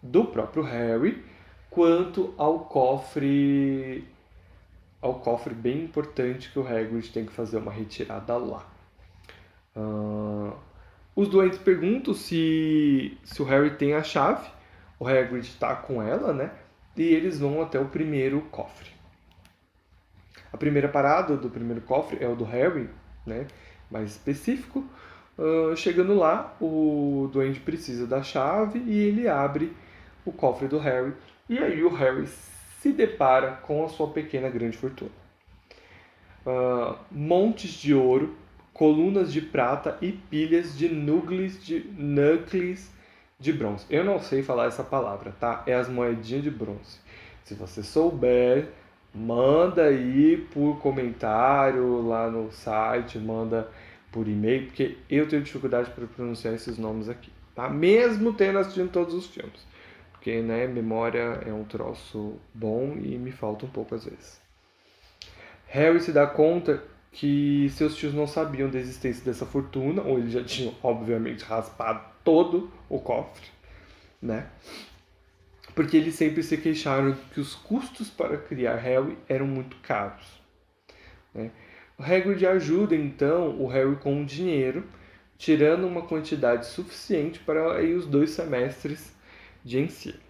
[0.00, 1.20] do próprio Harry
[1.68, 4.04] quanto ao cofre
[5.02, 8.64] ao cofre bem importante que o Hagrid tem que fazer uma retirada lá.
[9.74, 10.52] Uh,
[11.16, 14.53] os doentes perguntam se, se o Harry tem a chave.
[15.04, 16.50] O Hagrid está com ela, né?
[16.96, 18.88] E eles vão até o primeiro cofre.
[20.50, 22.88] A primeira parada do primeiro cofre é o do Harry,
[23.26, 23.46] né?
[23.90, 24.82] mais específico.
[25.36, 29.76] Uh, chegando lá, o duende precisa da chave e ele abre
[30.24, 31.12] o cofre do Harry.
[31.50, 32.26] E aí o Harry
[32.80, 35.10] se depara com a sua pequena grande fortuna.
[36.46, 38.34] Uh, montes de ouro,
[38.72, 42.94] colunas de prata e pilhas de núcleos de, núcleos
[43.38, 43.84] de bronze.
[43.90, 45.62] Eu não sei falar essa palavra, tá?
[45.66, 46.98] É as moedinhas de bronze.
[47.44, 48.68] Se você souber,
[49.14, 53.68] manda aí por comentário lá no site, manda
[54.10, 57.68] por e-mail, porque eu tenho dificuldade para pronunciar esses nomes aqui, tá?
[57.68, 59.66] Mesmo tendo assistido todos os filmes.
[60.12, 64.40] Porque, né, memória é um troço bom e me falta um pouco às vezes.
[65.66, 70.32] Harry se dá conta que seus tios não sabiam da existência dessa fortuna, ou eles
[70.32, 73.46] já tinham, obviamente, raspado todo o cofre,
[74.20, 74.48] né?
[75.74, 80.40] porque eles sempre se queixaram que os custos para criar Harry eram muito caros.
[81.34, 81.50] Né?
[81.98, 84.84] O Hagrid ajuda então o Harry com o dinheiro,
[85.36, 89.12] tirando uma quantidade suficiente para aí, os dois semestres
[89.64, 90.22] de ensino.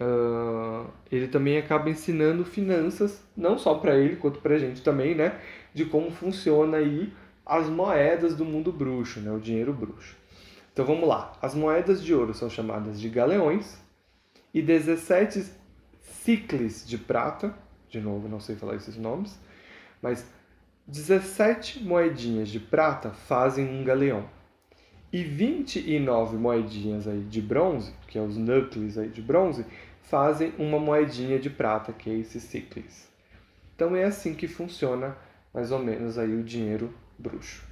[0.00, 5.14] Uh, ele também acaba ensinando finanças, não só para ele, quanto para a gente também,
[5.14, 5.40] né?
[5.74, 7.12] De como funciona aí
[7.44, 9.30] as moedas do mundo bruxo, né?
[9.32, 10.16] O dinheiro bruxo.
[10.78, 11.36] Então vamos lá.
[11.42, 13.76] As moedas de ouro são chamadas de galeões,
[14.54, 15.44] e 17
[16.00, 17.52] ciclos de prata,
[17.88, 19.36] de novo não sei falar esses nomes,
[20.00, 20.24] mas
[20.86, 24.30] 17 moedinhas de prata fazem um galeão.
[25.12, 29.66] E 29 moedinhas aí de bronze, que é os núcleos aí de bronze,
[30.02, 33.08] fazem uma moedinha de prata, que é esses ciclos.
[33.74, 35.16] Então é assim que funciona
[35.52, 37.67] mais ou menos aí o dinheiro bruxo.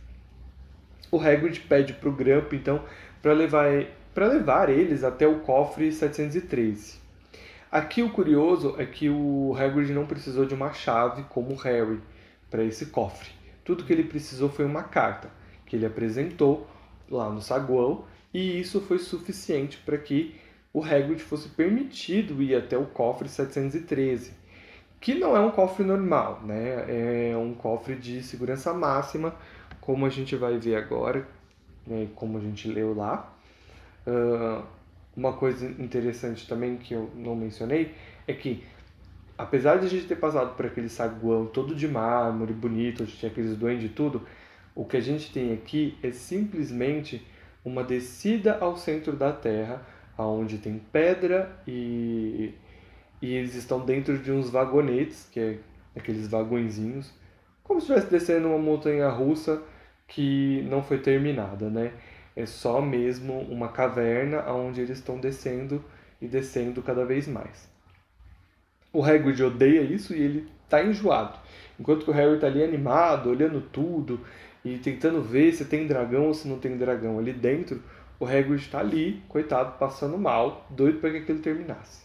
[1.10, 2.82] O Hagrid pede para o Grampo, então,
[3.22, 3.66] para levar
[4.14, 6.98] para levar eles até o cofre 713.
[7.70, 12.00] Aqui o curioso é que o Hagrid não precisou de uma chave como o Harry
[12.50, 13.28] para esse cofre.
[13.62, 15.28] Tudo que ele precisou foi uma carta
[15.66, 16.66] que ele apresentou
[17.10, 20.34] lá no saguão e isso foi suficiente para que
[20.72, 24.32] o Hagrid fosse permitido ir até o cofre 713,
[25.00, 27.30] que não é um cofre normal, né?
[27.32, 29.34] É um cofre de segurança máxima,
[29.86, 31.24] como a gente vai ver agora,
[31.86, 32.08] né?
[32.16, 33.32] como a gente leu lá.
[34.04, 34.60] Uh,
[35.16, 37.94] uma coisa interessante também que eu não mencionei
[38.26, 38.64] é que,
[39.38, 43.30] apesar de a gente ter passado por aquele saguão todo de mármore, bonito, onde tinha
[43.30, 44.26] aqueles duendes e tudo,
[44.74, 47.24] o que a gente tem aqui é simplesmente
[47.64, 49.86] uma descida ao centro da Terra,
[50.18, 52.52] aonde tem pedra e,
[53.22, 55.58] e eles estão dentro de uns vagonetes, que é
[55.94, 57.14] aqueles vagõezinhos,
[57.62, 59.62] como se estivesse descendo uma montanha russa
[60.06, 61.92] que não foi terminada, né?
[62.36, 65.82] é só mesmo uma caverna onde eles estão descendo
[66.20, 67.68] e descendo cada vez mais.
[68.92, 71.38] O Hagrid odeia isso e ele está enjoado.
[71.80, 74.20] Enquanto que o Harry está ali animado, olhando tudo
[74.62, 77.82] e tentando ver se tem dragão ou se não tem dragão ali dentro,
[78.20, 82.04] o Hagrid está ali, coitado, passando mal, doido para que aquilo terminasse.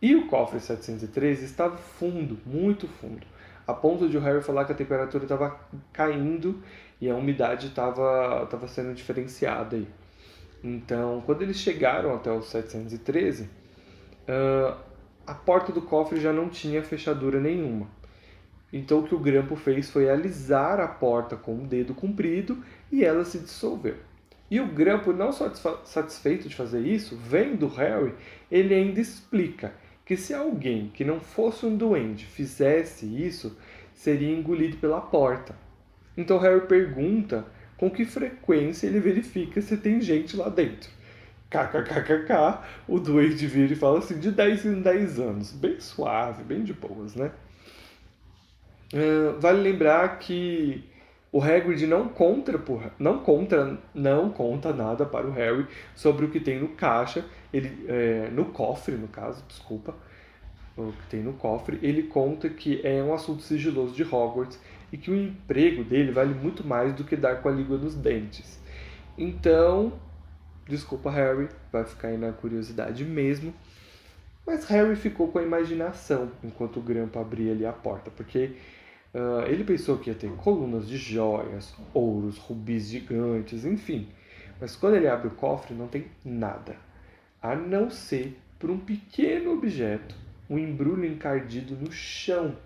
[0.00, 3.26] E o cofre 713 estava fundo, muito fundo,
[3.68, 5.60] a ponto de o Harry falar que a temperatura estava
[5.92, 6.62] caindo
[6.98, 9.86] e a umidade estava tava sendo diferenciada aí.
[10.64, 14.74] Então, quando eles chegaram até o 713, uh,
[15.26, 17.86] a porta do cofre já não tinha fechadura nenhuma.
[18.72, 22.64] Então, o que o Grampo fez foi alisar a porta com o um dedo comprido
[22.90, 23.96] e ela se dissolveu.
[24.50, 28.14] E o Grampo, não satisfeito de fazer isso, vendo Harry,
[28.50, 29.74] ele ainda explica
[30.08, 33.54] que se alguém que não fosse um duende fizesse isso,
[33.92, 35.54] seria engolido pela porta.
[36.16, 37.44] Então Harry pergunta
[37.76, 40.88] com que frequência ele verifica se tem gente lá dentro.
[41.50, 45.52] KKKKK, o duende vira e fala assim, de 10 em 10 anos.
[45.52, 47.30] Bem suave, bem de boas, né?
[48.94, 50.88] Uh, vale lembrar que
[51.30, 52.58] o Hagrid não conta,
[52.98, 57.86] não conta, não conta nada para o Harry sobre o que tem no caixa, ele,
[57.88, 59.94] é, no cofre, no caso, desculpa,
[60.76, 61.78] o que tem no cofre.
[61.82, 64.58] Ele conta que é um assunto sigiloso de Hogwarts
[64.92, 67.94] e que o emprego dele vale muito mais do que dar com a língua nos
[67.94, 68.60] dentes.
[69.16, 69.92] Então,
[70.66, 73.52] desculpa Harry, vai ficar aí na curiosidade mesmo.
[74.46, 78.52] Mas Harry ficou com a imaginação enquanto o Grampa abria ali a porta, porque
[79.12, 84.08] uh, ele pensou que ia ter colunas de joias, ouros, rubis gigantes, enfim.
[84.58, 86.76] Mas quando ele abre o cofre, não tem nada,
[87.40, 90.14] a não ser por um pequeno objeto,
[90.50, 92.56] um embrulho encardido no chão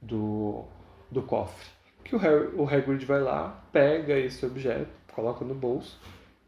[0.00, 0.64] do,
[1.10, 1.68] do cofre.
[2.02, 6.00] Que o, Harry, o Hagrid vai lá, pega esse objeto, coloca no bolso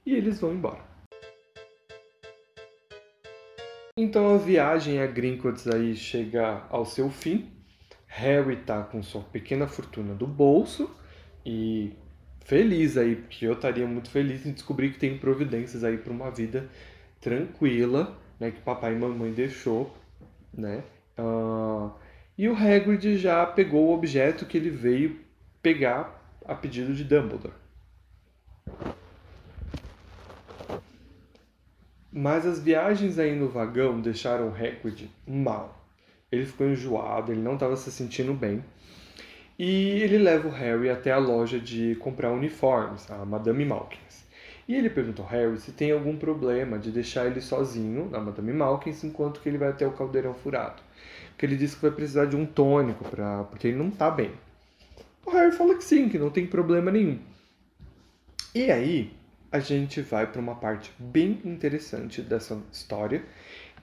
[0.04, 0.92] e eles vão embora.
[3.96, 7.52] Então a viagem a Gringotts aí chega ao seu fim.
[8.06, 10.90] Harry tá com sua pequena fortuna do bolso
[11.44, 11.92] e
[12.44, 16.30] feliz aí, porque eu estaria muito feliz em descobrir que tem providências aí para uma
[16.30, 16.68] vida
[17.22, 19.96] tranquila, né, que papai e mamãe deixou,
[20.52, 20.82] né?
[21.18, 21.90] Uh,
[22.36, 25.20] e o Hagrid já pegou o objeto que ele veio
[25.62, 27.54] pegar a pedido de Dumbledore.
[32.12, 35.86] Mas as viagens aí no vagão deixaram o Hagrid mal.
[36.30, 38.64] Ele ficou enjoado, ele não estava se sentindo bem.
[39.58, 44.21] E ele leva o Harry até a loja de comprar uniformes, a Madame Malkins.
[44.68, 48.52] E ele pergunta ao Harry se tem algum problema de deixar ele sozinho na Madame
[48.52, 50.82] Malkins enquanto que ele vai até o caldeirão furado
[51.42, 54.30] que ele disse que vai precisar de um tônico para porque ele não tá bem.
[55.26, 57.18] O Harry fala que sim, que não tem problema nenhum.
[58.54, 59.12] E aí
[59.50, 63.24] a gente vai para uma parte bem interessante dessa história,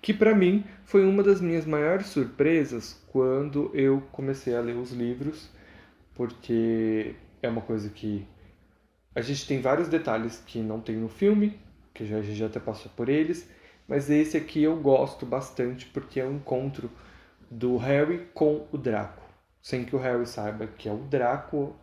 [0.02, 4.92] que para mim foi uma das minhas maiores surpresas quando eu comecei a ler os
[4.92, 5.50] livros,
[6.16, 8.26] porque é uma coisa que
[9.20, 11.60] a gente tem vários detalhes que não tem no filme,
[11.94, 13.48] que já, a gente já até passou por eles,
[13.88, 16.90] mas esse aqui eu gosto bastante porque é um encontro
[17.52, 19.22] do Harry com o Draco,
[19.62, 21.76] sem que o Harry saiba que é o Draco,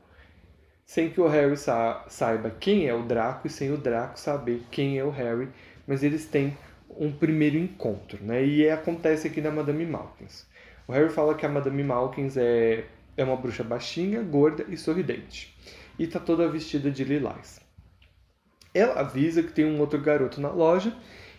[0.84, 4.62] sem que o Harry sa saiba quem é o Draco e sem o Draco saber
[4.70, 5.48] quem é o Harry,
[5.86, 6.56] mas eles têm
[6.88, 8.44] um primeiro encontro, né?
[8.46, 10.46] E acontece aqui na Madame Malkins.
[10.88, 12.84] O Harry fala que a Madame Malkins é,
[13.16, 15.54] é uma bruxa baixinha, gorda e sorridente.
[15.98, 17.60] E tá toda vestida de lilás.
[18.74, 20.94] Ela avisa que tem um outro garoto na loja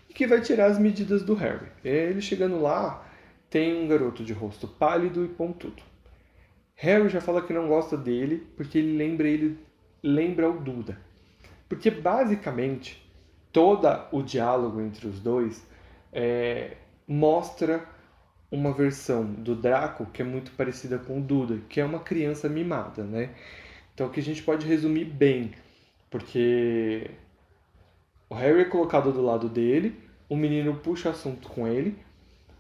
[0.10, 1.68] e que vai tirar as medidas do Harry.
[1.84, 3.08] Ele chegando lá,
[3.49, 5.84] tem um garoto de rosto pálido e pontudo.
[6.76, 9.58] Harry já fala que não gosta dele porque ele lembra ele
[10.03, 10.97] lembra o Duda.
[11.68, 13.03] Porque basicamente
[13.51, 15.66] todo o diálogo entre os dois
[16.14, 16.78] é,
[17.08, 17.84] mostra
[18.51, 22.47] uma versão do Draco que é muito parecida com o Duda, que é uma criança
[22.47, 23.32] mimada, né?
[23.98, 25.54] Então que a gente pode resumir bem,
[26.08, 27.10] porque
[28.30, 31.98] o Harry é colocado do lado dele, o menino puxa assunto com ele,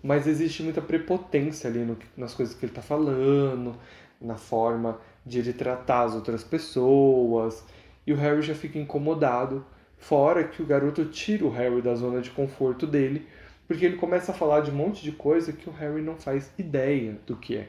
[0.01, 3.75] mas existe muita prepotência ali no, nas coisas que ele está falando,
[4.19, 7.63] na forma de ele tratar as outras pessoas,
[8.07, 9.63] e o Harry já fica incomodado,
[9.95, 13.27] fora que o garoto tira o Harry da zona de conforto dele,
[13.67, 16.51] porque ele começa a falar de um monte de coisa que o Harry não faz
[16.57, 17.67] ideia do que é.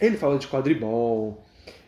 [0.00, 1.45] Ele fala de quadribol,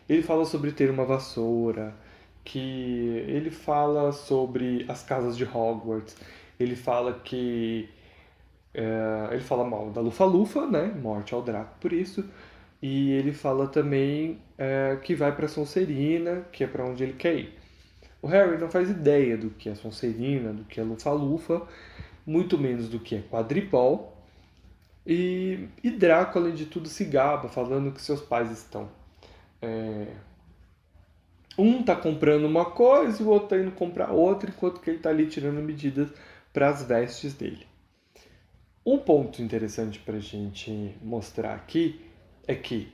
[0.09, 1.95] ele fala sobre ter uma vassoura,
[2.43, 6.17] que ele fala sobre as casas de Hogwarts,
[6.59, 7.87] ele fala que
[8.73, 10.87] é, ele fala mal da Lufa-Lufa, né?
[11.01, 12.25] Morte ao Draco por isso.
[12.81, 17.35] E ele fala também é, que vai para Sonserina, que é para onde ele quer
[17.35, 17.59] ir.
[18.21, 21.61] O Harry não faz ideia do que é Sonserina, do que é Lufa-Lufa,
[22.25, 24.17] muito menos do que é quadripol.
[25.05, 28.89] E, e Draco, além de tudo, se gaba, falando que seus pais estão.
[29.61, 30.07] É,
[31.57, 34.99] um tá comprando uma coisa e o outro tá indo comprar outra, enquanto que ele
[34.99, 36.09] tá ali tirando medidas
[36.53, 37.67] para as vestes dele.
[38.85, 42.01] Um ponto interessante para a gente mostrar aqui
[42.47, 42.91] é que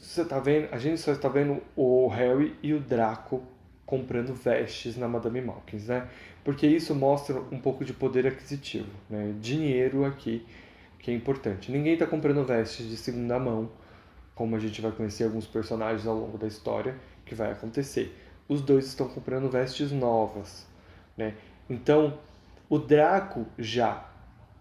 [0.00, 3.42] você tá vendo, a gente só está vendo o Harry e o Draco
[3.84, 6.08] comprando vestes na Madame Malkins, né?
[6.42, 9.34] Porque isso mostra um pouco de poder aquisitivo, né?
[9.40, 10.44] Dinheiro aqui
[10.98, 11.70] que é importante.
[11.70, 13.70] Ninguém está comprando vestes de segunda mão,
[14.36, 18.16] como a gente vai conhecer alguns personagens ao longo da história que vai acontecer.
[18.48, 20.64] Os dois estão comprando vestes novas,
[21.16, 21.34] né?
[21.68, 22.16] Então,
[22.68, 24.08] o Draco já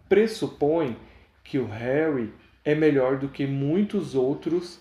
[0.10, 0.98] pressupõe
[1.44, 4.80] que o Harry é melhor do que muitos outros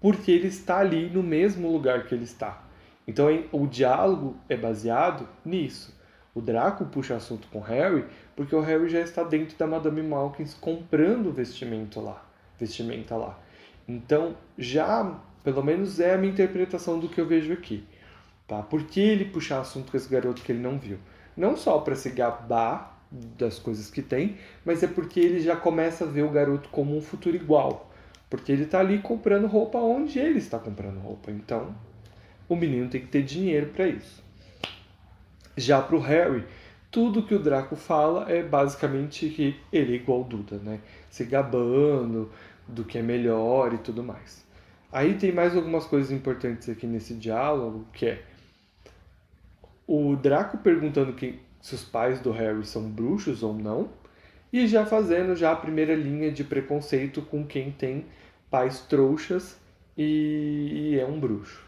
[0.00, 2.64] porque ele está ali no mesmo lugar que ele está.
[3.06, 5.94] Então o diálogo é baseado nisso.
[6.34, 10.02] O Draco puxa assunto com o Harry porque o Harry já está dentro da Madame
[10.02, 12.24] Malkins comprando vestimento lá,
[12.58, 13.38] vestimenta lá.
[13.90, 17.84] Então já, pelo menos é a minha interpretação do que eu vejo aqui.
[18.46, 18.62] Tá?
[18.62, 20.98] Por que ele puxar assunto com esse garoto que ele não viu?
[21.36, 26.04] Não só para se gabar das coisas que tem, mas é porque ele já começa
[26.04, 27.90] a ver o garoto como um futuro igual.
[28.28, 31.32] Porque ele está ali comprando roupa onde ele está comprando roupa.
[31.32, 31.74] Então,
[32.48, 34.22] o menino tem que ter dinheiro para isso.
[35.56, 36.44] Já para o Harry,
[36.90, 40.80] tudo que o Draco fala é basicamente que ele é igual Duda, né?
[41.08, 42.30] Se gabando
[42.66, 44.46] do que é melhor e tudo mais.
[44.92, 48.22] Aí tem mais algumas coisas importantes aqui nesse diálogo, que é
[49.86, 51.14] o Draco perguntando
[51.60, 53.90] se os pais do Harry são bruxos ou não,
[54.52, 58.06] e já fazendo já a primeira linha de preconceito com quem tem
[58.50, 59.58] pais trouxas
[59.96, 61.64] e, e é um bruxo.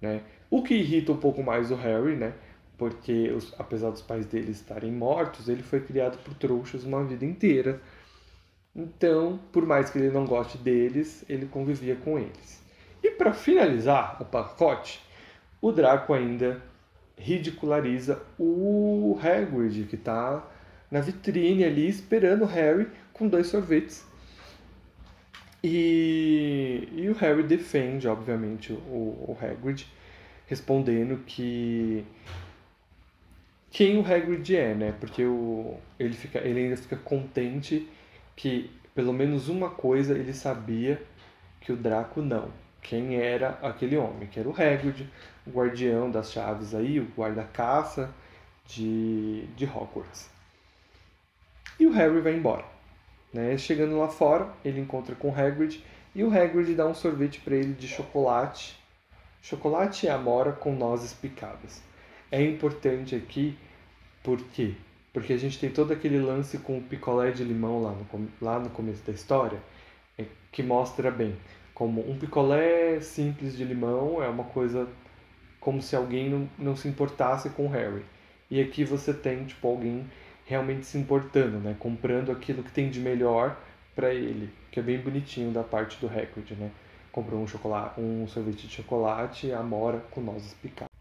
[0.00, 0.22] Né?
[0.50, 2.34] O que irrita um pouco mais o Harry, né?
[2.76, 7.24] Porque os, apesar dos pais dele estarem mortos, ele foi criado por trouxas uma vida
[7.24, 7.80] inteira.
[8.74, 12.62] Então, por mais que ele não goste deles, ele convivia com eles.
[13.02, 15.00] E para finalizar o pacote,
[15.60, 16.60] o Draco ainda
[17.16, 20.44] ridiculariza o Hagrid, que está
[20.90, 24.04] na vitrine ali esperando o Harry com dois sorvetes.
[25.62, 28.76] E, e o Harry defende, obviamente, o,
[29.28, 29.86] o Hagrid,
[30.46, 32.04] respondendo que
[33.70, 34.94] quem o Hagrid é, né?
[35.00, 37.88] Porque o, ele, fica, ele ainda fica contente
[38.36, 41.02] que pelo menos uma coisa ele sabia
[41.60, 42.50] que o Draco não.
[42.80, 44.28] Quem era aquele homem?
[44.28, 45.08] Que era o Hagrid,
[45.46, 48.14] o guardião das chaves aí, o guarda-caça
[48.66, 50.28] de, de Hogwarts.
[51.78, 52.64] E o Harry vai embora.
[53.32, 53.56] Né?
[53.58, 55.82] Chegando lá fora, ele encontra com o Hagrid
[56.14, 58.78] e o Hagrid dá um sorvete para ele de chocolate.
[59.42, 61.82] Chocolate e amora com nozes picadas.
[62.30, 63.58] É importante aqui
[64.22, 64.74] por quê?
[65.14, 68.58] Porque a gente tem todo aquele lance com o picolé de limão lá no, lá
[68.58, 69.58] no começo da história,
[70.18, 71.34] é, que mostra bem
[71.74, 74.88] como um picolé simples de limão é uma coisa
[75.58, 78.04] como se alguém não, não se importasse com o Harry.
[78.50, 80.06] E aqui você tem tipo alguém
[80.46, 81.74] realmente se importando, né?
[81.78, 83.58] Comprando aquilo que tem de melhor
[83.94, 86.70] para ele, que é bem bonitinho da parte do Hagrid, né?
[87.10, 90.93] Comprou um chocolate, um sorvete de chocolate, amora com nozes picadas.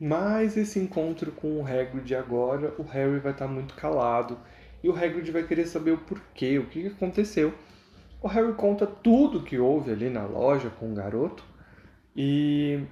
[0.00, 4.38] Mas esse encontro com o Hagrid agora, o Harry vai estar tá muito calado
[4.82, 7.52] e o Hagrid vai querer saber o porquê, o que aconteceu.
[8.22, 11.44] O Harry conta tudo que houve ali na loja com o garoto
[12.16, 12.82] e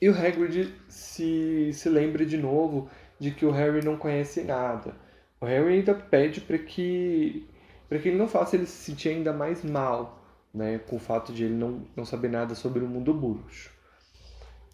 [0.00, 4.94] e o Hagrid se, se lembra de novo de que o Harry não conhece nada.
[5.40, 7.46] O Harry ainda pede para que
[7.88, 11.32] para que ele não faça ele se sentir ainda mais mal, né, com o fato
[11.32, 13.73] de ele não, não saber nada sobre o mundo bruxo.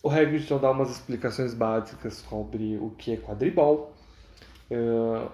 [0.02, 3.94] O Hagrid então dá umas explicações básicas sobre o que é quadribol.
[4.70, 5.30] Uh,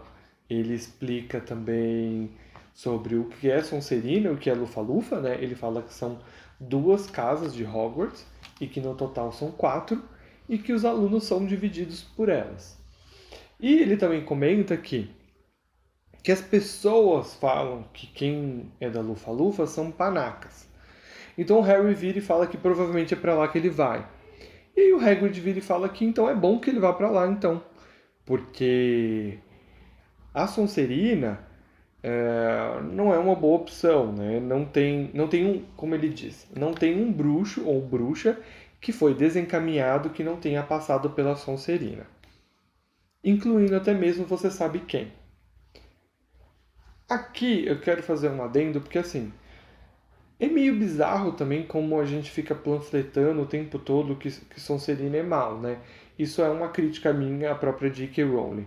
[0.51, 2.31] ele explica também
[2.75, 5.37] sobre o que é Sonserina, o que é Lufa-Lufa, né?
[5.41, 6.19] Ele fala que são
[6.59, 8.27] duas casas de Hogwarts
[8.61, 10.03] e que no total são quatro
[10.49, 12.77] e que os alunos são divididos por elas.
[13.61, 15.11] E ele também comenta que,
[16.23, 20.69] que as pessoas falam que quem é da Lufa-Lufa são panacas.
[21.39, 24.16] Então o Harry vira e fala que provavelmente é para lá que ele vai.
[24.77, 27.11] E aí o Hagrid vira e fala que então é bom que ele vá para
[27.11, 27.63] lá então,
[28.25, 29.39] porque
[30.35, 31.41] a Sonserina
[32.03, 34.39] é, não é uma boa opção, né?
[34.39, 38.39] Não tem, não tem um, como ele diz, não tem um bruxo ou bruxa
[38.81, 42.07] que foi desencaminhado que não tenha passado pela Sonserina
[43.27, 45.13] incluindo até mesmo você sabe quem.
[47.09, 49.33] Aqui eu quero fazer um adendo porque assim
[50.39, 55.17] é meio bizarro também como a gente fica panfletando o tempo todo que, que Sonserina
[55.17, 55.79] é mal, né?
[56.19, 58.25] Isso é uma crítica minha à própria J.K.
[58.25, 58.67] Rowling.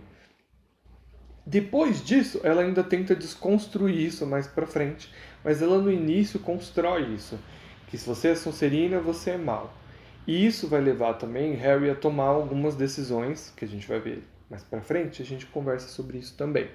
[1.46, 5.12] Depois disso, ela ainda tenta desconstruir isso mais para frente,
[5.42, 7.38] mas ela no início constrói isso,
[7.88, 9.72] que se você é Sonserina, você é mal.
[10.26, 14.22] E isso vai levar também Harry a tomar algumas decisões que a gente vai ver
[14.48, 16.68] mais para frente, a gente conversa sobre isso também.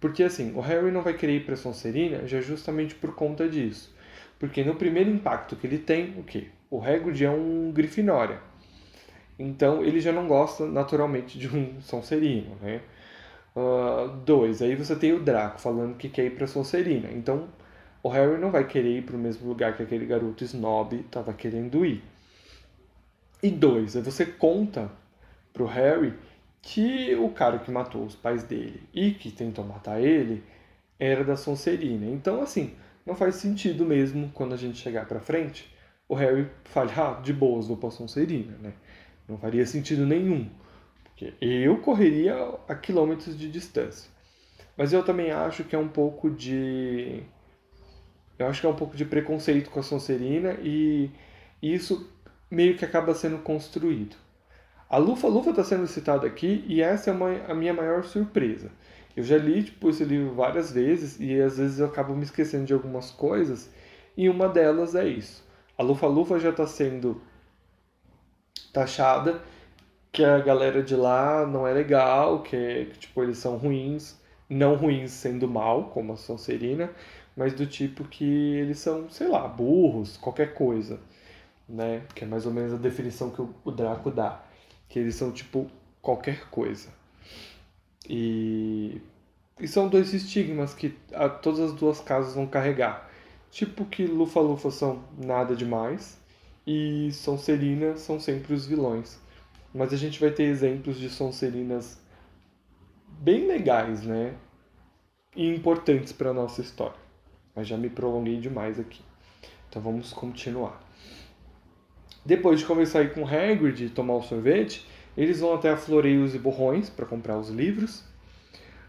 [0.00, 3.95] Porque assim, o Harry não vai querer ir para Sonserina já justamente por conta disso.
[4.38, 6.48] Porque no primeiro impacto que ele tem, o quê?
[6.70, 8.40] O Hagrid é um Grifinória.
[9.38, 12.80] Então ele já não gosta naturalmente de um Sonserino, né?
[13.54, 17.10] Uh, dois, aí você tem o Draco falando que quer ir para Sonserina.
[17.10, 17.48] Então
[18.02, 21.32] o Harry não vai querer ir para o mesmo lugar que aquele garoto snob estava
[21.32, 22.02] querendo ir.
[23.42, 24.90] E dois, aí você conta
[25.52, 26.14] pro Harry
[26.62, 30.42] que o cara que matou os pais dele e que tentou matar ele
[30.98, 32.06] era da Sonserina.
[32.06, 32.74] Então, assim,
[33.06, 35.74] não faz sentido mesmo quando a gente chegar pra frente
[36.08, 38.72] o Harry fale, ah, de boas, vou pra Sonserina, né?
[39.28, 40.48] Não faria sentido nenhum.
[41.04, 42.34] Porque eu correria
[42.68, 44.10] a quilômetros de distância.
[44.76, 47.22] Mas eu também acho que é um pouco de.
[48.38, 51.10] Eu acho que é um pouco de preconceito com a Sonserina e
[51.62, 52.08] isso
[52.50, 54.14] meio que acaba sendo construído.
[54.88, 58.70] A Lufa Lufa está sendo citada aqui e essa é uma, a minha maior surpresa.
[59.16, 62.66] Eu já li tipo, esse livro várias vezes e às vezes eu acabo me esquecendo
[62.66, 63.70] de algumas coisas
[64.16, 65.44] e uma delas é isso.
[65.78, 67.20] A Lufa Lufa já está sendo
[68.72, 69.40] taxada
[70.12, 74.76] que a galera de lá não é legal, que, que tipo eles são ruins, não
[74.76, 76.90] ruins sendo mal, como a Sonserina,
[77.36, 81.00] mas do tipo que eles são, sei lá, burros, qualquer coisa,
[81.68, 82.02] né?
[82.14, 84.42] Que é mais ou menos a definição que o Draco dá
[84.88, 85.66] que eles são tipo
[86.00, 86.88] qualquer coisa.
[88.08, 89.00] E,
[89.60, 93.10] e são dois estigmas que a, todas as duas casas vão carregar.
[93.50, 96.18] Tipo que Lufa-Lufa são nada demais
[96.66, 99.18] e Sonserina são sempre os vilões.
[99.74, 101.98] Mas a gente vai ter exemplos de Sonserinas
[103.08, 104.34] bem legais, né?
[105.34, 106.96] E importantes para nossa história.
[107.54, 109.02] Mas já me prolonguei demais aqui.
[109.68, 110.80] Então vamos continuar.
[112.24, 114.86] Depois de conversar com Hagrid e tomar o sorvete,
[115.16, 118.04] eles vão até a Floreios e Borrões para comprar os livros.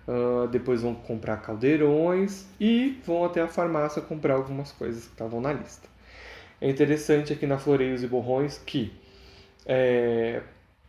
[0.08, 5.42] Uh, depois vão comprar caldeirões e vão até a farmácia comprar algumas coisas que estavam
[5.42, 5.88] na lista.
[6.62, 8.94] É interessante aqui na Floreios e Borrões que
[9.66, 10.42] é,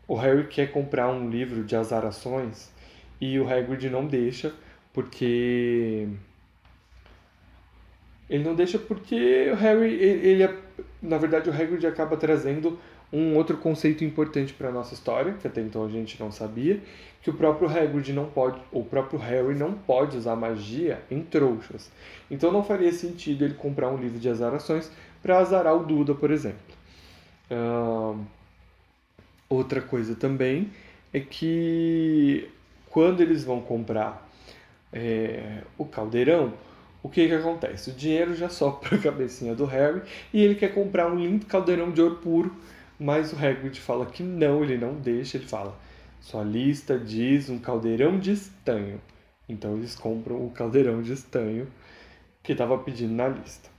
[0.07, 2.71] o Harry quer comprar um livro de azarações
[3.21, 4.55] e o Hagrid não deixa
[4.93, 6.09] porque
[8.31, 10.57] ele não deixa porque o Harry ele, ele é
[11.03, 12.79] na verdade, o Hagrid acaba trazendo
[13.13, 16.81] um outro conceito importante para nossa história, que até então a gente não sabia,
[17.23, 21.91] que o próprio Hagrid não pode, o próprio Harry não pode usar magia em trouxas.
[22.31, 24.91] Então não faria sentido ele comprar um livro de azarações
[25.23, 26.59] para azarar o Duda, por exemplo.
[27.51, 28.19] Uh,
[29.49, 30.71] outra coisa também
[31.13, 32.49] é que
[32.91, 34.29] quando eles vão comprar
[34.93, 36.53] é, o caldeirão,
[37.03, 37.91] o que que acontece?
[37.91, 40.03] O dinheiro já sopra a cabecinha do Harry
[40.33, 42.55] e ele quer comprar um lindo caldeirão de ouro puro,
[42.99, 45.79] mas o Hagrid fala que não, ele não deixa, ele fala,
[46.21, 49.01] sua lista diz um caldeirão de estanho.
[49.49, 51.69] Então eles compram o caldeirão de estanho
[52.43, 53.71] que estava pedindo na lista.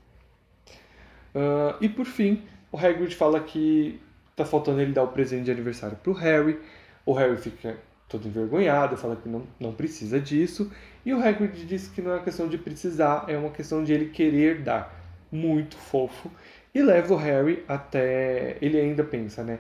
[1.36, 4.00] Uh, e por fim, o Hagrid fala que
[4.36, 6.60] tá faltando ele dar o presente de aniversário pro Harry.
[7.06, 10.72] O Harry fica todo envergonhado, fala que não, não precisa disso.
[11.06, 14.10] E o Hagrid diz que não é questão de precisar, é uma questão de ele
[14.10, 14.98] querer dar.
[15.32, 16.32] Muito fofo.
[16.74, 18.58] E leva o Harry até.
[18.62, 19.60] Ele ainda pensa, né?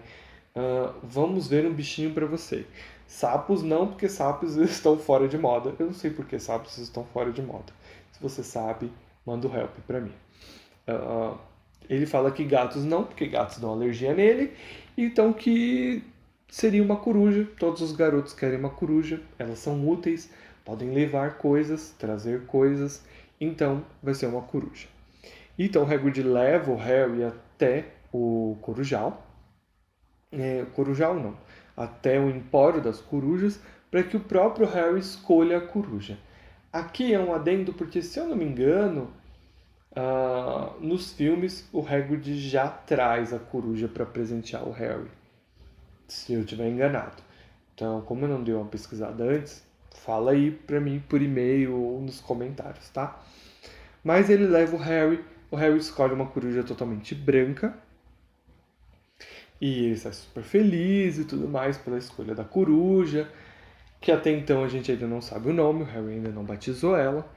[0.55, 2.65] Uh, vamos ver um bichinho para você.
[3.07, 5.73] Sapos não, porque sapos estão fora de moda.
[5.79, 7.73] Eu não sei por que sapos estão fora de moda.
[8.11, 8.91] Se você sabe,
[9.25, 10.13] manda o help para mim.
[10.87, 11.37] Uh,
[11.89, 14.53] ele fala que gatos não, porque gatos dão alergia nele.
[14.97, 16.03] Então que
[16.47, 17.47] seria uma coruja.
[17.57, 19.21] Todos os garotos querem uma coruja.
[19.37, 20.29] Elas são úteis
[20.69, 23.03] podem levar coisas, trazer coisas,
[23.41, 24.87] então vai ser uma coruja.
[25.59, 29.27] Então Hagrid leva o Harry até o Corujal,
[30.31, 31.37] é, Corujal não,
[31.75, 33.59] até o Empório das Corujas,
[33.91, 36.17] para que o próprio Harry escolha a coruja.
[36.71, 39.11] Aqui é um adendo porque, se eu não me engano,
[39.91, 45.09] uh, nos filmes o Hagrid já traz a coruja para presentear o Harry,
[46.07, 47.21] se eu estiver enganado.
[47.75, 52.01] Então, como eu não dei uma pesquisada antes, Fala aí pra mim por e-mail ou
[52.01, 53.19] nos comentários, tá?
[54.03, 57.77] Mas ele leva o Harry, o Harry escolhe uma coruja totalmente branca.
[59.61, 63.29] E ele está super feliz e tudo mais pela escolha da coruja,
[63.99, 66.95] que até então a gente ainda não sabe o nome, o Harry ainda não batizou
[66.95, 67.29] ela.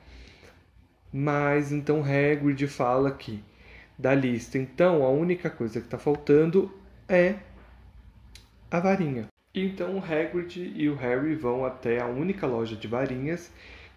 [1.13, 3.43] Mas então Hagrid fala que
[3.99, 6.73] da lista, então a única coisa que está faltando
[7.09, 7.37] é
[8.71, 9.27] a varinha.
[9.55, 13.53] Então o Hagrid e o Harry vão até a única loja de varinhas,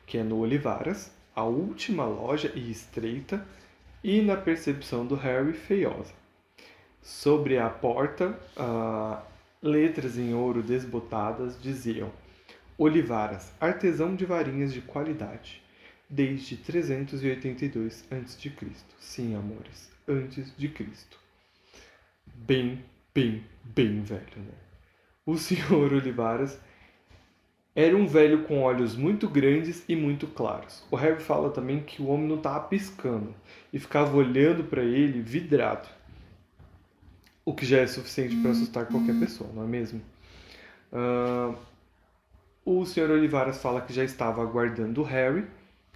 [0.06, 3.46] que é no Olivaras, a última loja e estreita,
[4.06, 6.14] e na percepção do Harry, feiosa.
[7.02, 9.20] Sobre a porta, uh,
[9.60, 12.12] letras em ouro desbotadas diziam:
[12.78, 15.60] Olivaras, artesão de varinhas de qualidade,
[16.08, 18.52] desde 382 a.C.
[19.00, 21.18] Sim, amores, antes de Cristo.
[22.28, 24.54] Bem, bem, bem velho, né?
[25.26, 26.60] O senhor Olivaras
[27.76, 30.86] era um velho com olhos muito grandes e muito claros.
[30.90, 33.36] O Harry fala também que o homem não estava piscando
[33.74, 35.90] e ficava olhando para ele vidrado.
[37.44, 40.02] O que já é suficiente para assustar qualquer pessoa, não é mesmo?
[40.92, 41.54] Uh,
[42.64, 43.12] o Sr.
[43.12, 45.46] Olivaras fala que já estava aguardando o Harry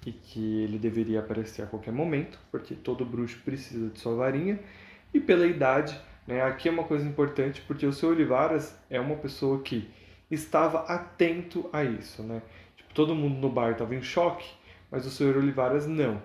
[0.06, 4.60] e que ele deveria aparecer a qualquer momento, porque todo bruxo precisa de sua varinha.
[5.14, 8.10] E pela idade, né, aqui é uma coisa importante, porque o Sr.
[8.10, 9.90] Olivaras é uma pessoa que
[10.30, 12.24] estava atento a isso.
[12.24, 12.42] Né?
[12.76, 14.50] Tipo, todo mundo no bar estava em choque,
[14.92, 15.38] mas o Sr.
[15.38, 16.22] Olivaras não.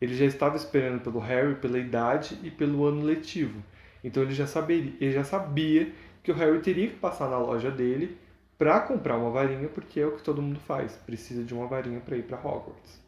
[0.00, 3.62] Ele já estava esperando pelo Harry pela idade e pelo ano letivo.
[4.04, 5.92] Então ele já, saberia, ele já sabia
[6.22, 8.18] que o Harry teria que passar na loja dele
[8.58, 12.00] para comprar uma varinha, porque é o que todo mundo faz, precisa de uma varinha
[12.00, 13.00] para ir para Hogwarts.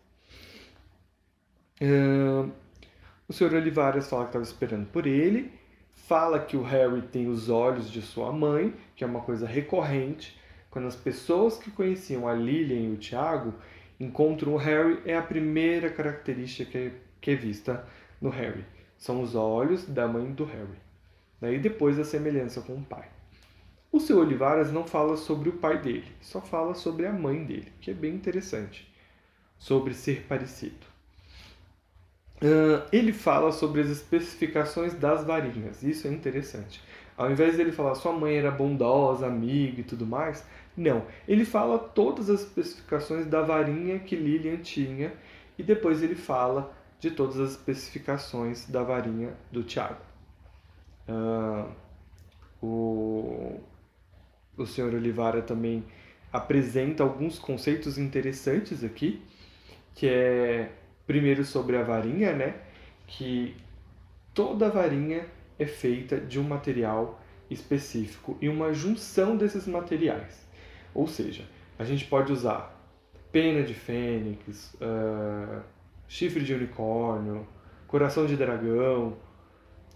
[1.80, 2.50] Uh,
[3.28, 3.54] o Sr.
[3.54, 5.52] Olivares fala que estava esperando por ele,
[6.06, 10.38] fala que o Harry tem os olhos de sua mãe, que é uma coisa recorrente.
[10.70, 13.54] Quando as pessoas que conheciam a Lilian e o Tiago
[13.98, 17.84] encontram o Harry, é a primeira característica que é, que é vista
[18.20, 18.64] no Harry.
[18.96, 20.78] São os olhos da mãe do Harry.
[21.40, 21.54] Né?
[21.54, 23.08] E depois a semelhança com o pai.
[23.90, 27.72] O seu Olivares não fala sobre o pai dele, só fala sobre a mãe dele,
[27.80, 28.92] que é bem interessante,
[29.56, 30.87] sobre ser parecido.
[32.40, 36.80] Uh, ele fala sobre as especificações das varinhas, isso é interessante.
[37.16, 41.04] Ao invés dele falar sua mãe era bondosa, amiga e tudo mais, não.
[41.26, 45.12] Ele fala todas as especificações da varinha que Lilian tinha
[45.58, 50.00] e depois ele fala de todas as especificações da varinha do Tiago.
[51.08, 51.68] Uh,
[52.62, 53.60] o,
[54.56, 55.84] o senhor Olivara também
[56.32, 59.20] apresenta alguns conceitos interessantes aqui,
[59.94, 60.70] que é
[61.08, 62.54] primeiro sobre a varinha, né?
[63.06, 63.56] Que
[64.34, 65.26] toda varinha
[65.58, 70.46] é feita de um material específico e uma junção desses materiais.
[70.94, 71.44] Ou seja,
[71.78, 72.78] a gente pode usar
[73.32, 75.62] pena de fênix, uh,
[76.06, 77.48] chifre de unicórnio,
[77.86, 79.16] coração de dragão,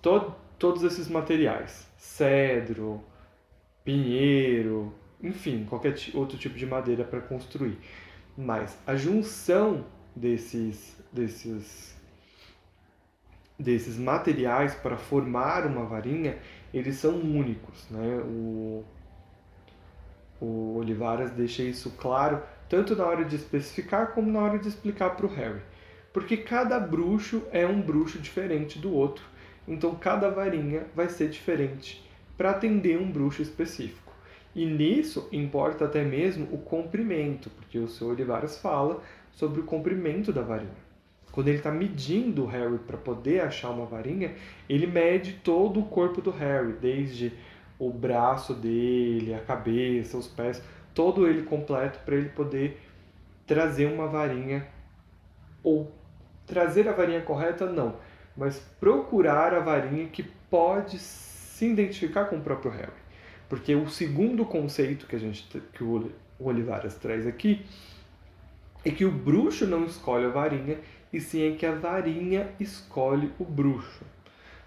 [0.00, 3.02] to todos esses materiais, cedro,
[3.84, 7.78] pinheiro, enfim, qualquer outro tipo de madeira para construir.
[8.36, 9.84] Mas a junção
[10.14, 11.94] desses, desses,
[13.58, 16.38] desses materiais para formar uma varinha,
[16.72, 17.86] eles são únicos.
[17.90, 18.22] Né?
[18.24, 18.84] O,
[20.40, 25.10] o Olivares deixa isso claro, tanto na hora de especificar como na hora de explicar
[25.10, 25.60] para o Harry.
[26.12, 29.24] Porque cada bruxo é um bruxo diferente do outro,
[29.66, 32.04] então cada varinha vai ser diferente
[32.36, 34.12] para atender um bruxo específico.
[34.54, 38.08] E nisso importa até mesmo o comprimento, porque o Sr.
[38.10, 39.02] Olivares fala
[39.32, 40.81] sobre o comprimento da varinha.
[41.32, 44.34] Quando ele está medindo o Harry para poder achar uma varinha,
[44.68, 47.32] ele mede todo o corpo do Harry, desde
[47.78, 50.62] o braço dele, a cabeça, os pés,
[50.94, 52.80] todo ele completo para ele poder
[53.46, 54.68] trazer uma varinha
[55.64, 55.90] ou
[56.46, 57.96] trazer a varinha correta não,
[58.36, 62.92] mas procurar a varinha que pode se identificar com o próprio Harry.
[63.48, 67.64] Porque o segundo conceito que a gente que o Olivares traz aqui
[68.84, 70.78] é que o bruxo não escolhe a varinha,
[71.12, 74.04] e sim é que a varinha escolhe o bruxo.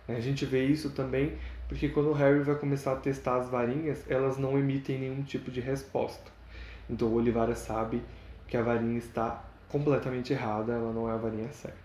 [0.08, 1.38] A gente vê isso também
[1.68, 5.50] porque quando o Harry vai começar a testar as varinhas, elas não emitem nenhum tipo
[5.50, 6.32] de resposta.
[6.90, 8.02] Então o Olivares sabe
[8.48, 11.80] que a varinha está completamente errada, ela não é a varinha certa.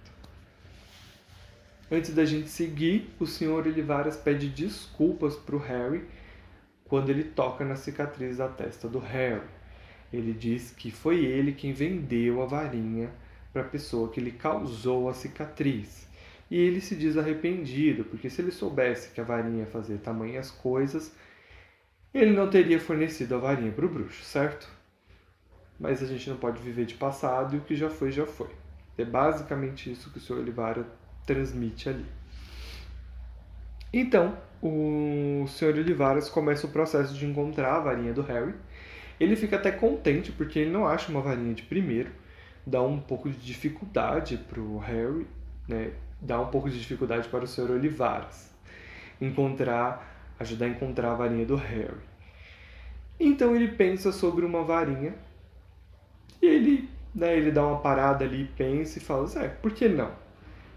[1.91, 3.67] Antes da gente seguir, o Sr.
[3.67, 6.05] Olivares pede desculpas para o Harry
[6.85, 9.49] quando ele toca na cicatriz da testa do Harry.
[10.13, 13.11] Ele diz que foi ele quem vendeu a varinha
[13.53, 16.09] para a pessoa que lhe causou a cicatriz.
[16.51, 21.15] E ele se diz arrependido, porque se ele soubesse que a varinha fazia tamanhas coisas,
[22.13, 24.69] ele não teria fornecido a varinha para o bruxo, certo?
[25.79, 28.51] Mas a gente não pode viver de passado e o que já foi, já foi.
[28.99, 30.41] É basicamente isso que o Sr.
[30.41, 30.87] Oliveira
[31.25, 32.05] transmite ali.
[33.93, 35.79] Então, o Sr.
[35.79, 38.55] Olivares começa o processo de encontrar a varinha do Harry.
[39.19, 42.11] Ele fica até contente porque ele não acha uma varinha de primeiro,
[42.67, 45.27] dá um pouco de dificuldade para o Harry,
[45.69, 45.93] né?
[46.21, 47.71] dá um pouco de dificuldade para o Sr.
[47.71, 48.51] Olivares
[49.21, 52.09] encontrar, ajudar a encontrar a varinha do Harry.
[53.19, 55.15] Então ele pensa sobre uma varinha
[56.41, 60.11] e ele, né, ele dá uma parada ali, pensa e fala: Zé, por que não?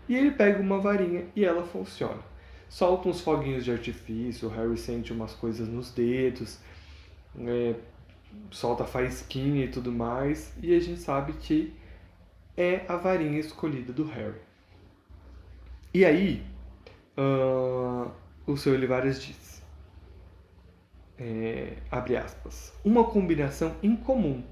[0.10, 2.22] E ele pega uma varinha e ela funciona.
[2.68, 6.60] Solta uns foguinhos de artifício, o Harry sente umas coisas nos dedos,
[7.40, 7.76] é,
[8.52, 11.74] solta faísquinha e tudo mais, e a gente sabe que
[12.56, 14.40] é a varinha escolhida do Harry.
[15.94, 16.44] E aí,
[17.18, 18.12] uh,
[18.46, 18.74] o Sr.
[18.74, 19.64] Olivares diz,
[21.18, 24.44] é, abre aspas, uma combinação incomum,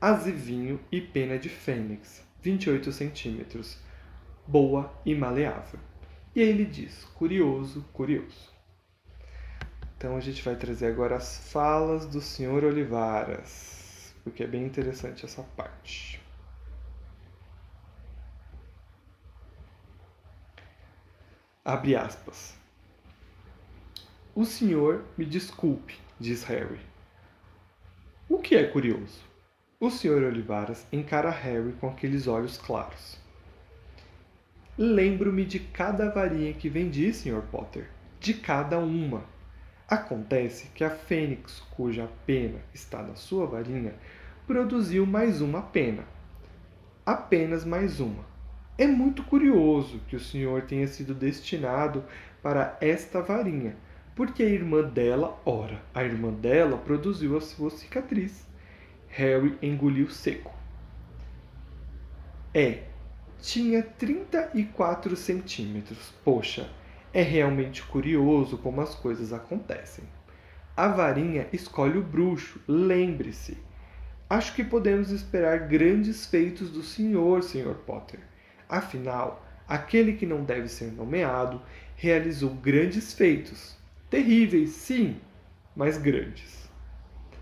[0.00, 3.78] azivinho e pena de fênix, 28 centímetros,
[4.46, 5.78] boa e maleável.
[6.34, 8.51] E aí ele diz, curioso, curioso.
[10.02, 12.64] Então a gente vai trazer agora as falas do Sr.
[12.64, 16.20] Olivaras, porque é bem interessante essa parte.
[21.64, 22.56] Abre aspas.
[24.34, 26.80] O senhor me desculpe, diz Harry.
[28.28, 29.20] O que é curioso?
[29.78, 33.20] O senhor Olivaras encara Harry com aqueles olhos claros.
[34.76, 37.42] Lembro-me de cada varinha que vendi, Sr.
[37.52, 37.88] Potter.
[38.18, 39.30] De cada uma.
[39.92, 43.92] Acontece que a fênix, cuja pena está na sua varinha,
[44.46, 46.04] produziu mais uma pena.
[47.04, 48.24] Apenas mais uma.
[48.78, 52.02] É muito curioso que o senhor tenha sido destinado
[52.42, 53.76] para esta varinha,
[54.16, 58.46] porque a irmã dela, ora, a irmã dela produziu a sua cicatriz.
[59.08, 60.54] Harry engoliu seco.
[62.54, 62.84] É,
[63.42, 66.14] tinha 34 centímetros.
[66.24, 66.66] Poxa,
[67.12, 70.04] é realmente curioso como as coisas acontecem.
[70.74, 73.58] A varinha escolhe o bruxo, lembre-se.
[74.28, 77.74] Acho que podemos esperar grandes feitos do senhor, Sr.
[77.86, 78.20] Potter.
[78.66, 81.60] Afinal, aquele que não deve ser nomeado
[81.94, 83.76] realizou grandes feitos.
[84.08, 85.20] Terríveis, sim,
[85.76, 86.70] mas grandes.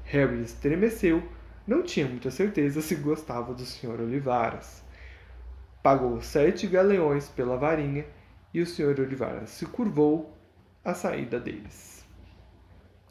[0.04, 1.22] Harry estremeceu,
[1.64, 4.00] não tinha muita certeza se gostava do Sr.
[4.00, 4.82] Olivaras.
[5.80, 8.04] Pagou sete galeões pela varinha
[8.52, 9.00] e o Sr.
[9.00, 10.36] Olivaras se curvou
[10.84, 12.04] à saída deles.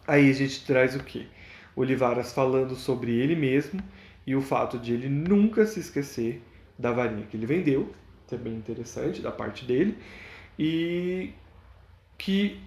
[0.07, 1.27] Aí a gente traz o que?
[1.75, 3.81] Olivaras falando sobre ele mesmo
[4.25, 6.41] e o fato de ele nunca se esquecer
[6.77, 7.93] da varinha que ele vendeu
[8.37, 9.97] que é interessante da parte dele,
[10.57, 11.33] e
[12.17, 12.59] que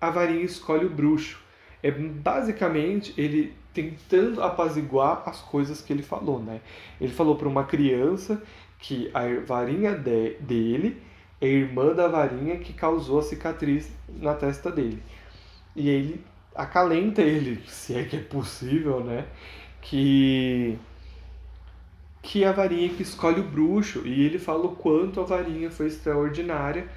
[0.00, 1.42] a varinha escolhe o bruxo.
[1.82, 6.60] É basicamente ele tentando apaziguar as coisas que ele falou, né?
[7.00, 8.42] Ele falou para uma criança
[8.78, 11.02] que a varinha de, dele
[11.40, 15.02] é irmã da varinha que causou a cicatriz na testa dele.
[15.76, 16.24] E ele
[16.54, 19.26] acalenta ele, se é que é possível, né?
[19.80, 20.78] Que
[22.22, 25.88] que a varinha que escolhe o bruxo, e ele fala o quanto a varinha foi
[25.88, 26.88] extraordinária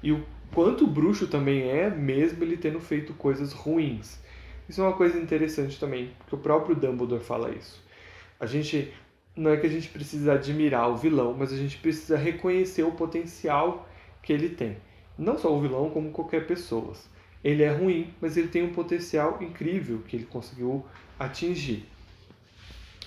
[0.00, 0.24] e o
[0.54, 4.20] quanto o bruxo também é, mesmo ele tendo feito coisas ruins.
[4.68, 7.82] Isso é uma coisa interessante também, porque o próprio Dumbledore fala isso.
[8.38, 8.94] A gente
[9.36, 12.92] não é que a gente precisa admirar o vilão, mas a gente precisa reconhecer o
[12.92, 13.88] potencial
[14.22, 14.76] que ele tem.
[15.18, 16.92] Não só o vilão, como qualquer pessoa.
[17.42, 20.84] Ele é ruim, mas ele tem um potencial incrível que ele conseguiu
[21.18, 21.86] atingir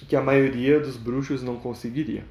[0.07, 2.25] que a maioria dos bruxos não conseguiria.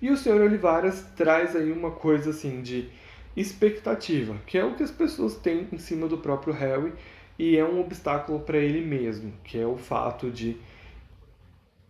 [0.00, 0.42] E o Sr.
[0.42, 2.88] Olivaras traz aí uma coisa assim de
[3.36, 6.92] expectativa, que é o que as pessoas têm em cima do próprio Harry
[7.38, 10.56] e é um obstáculo para ele mesmo, que é o fato de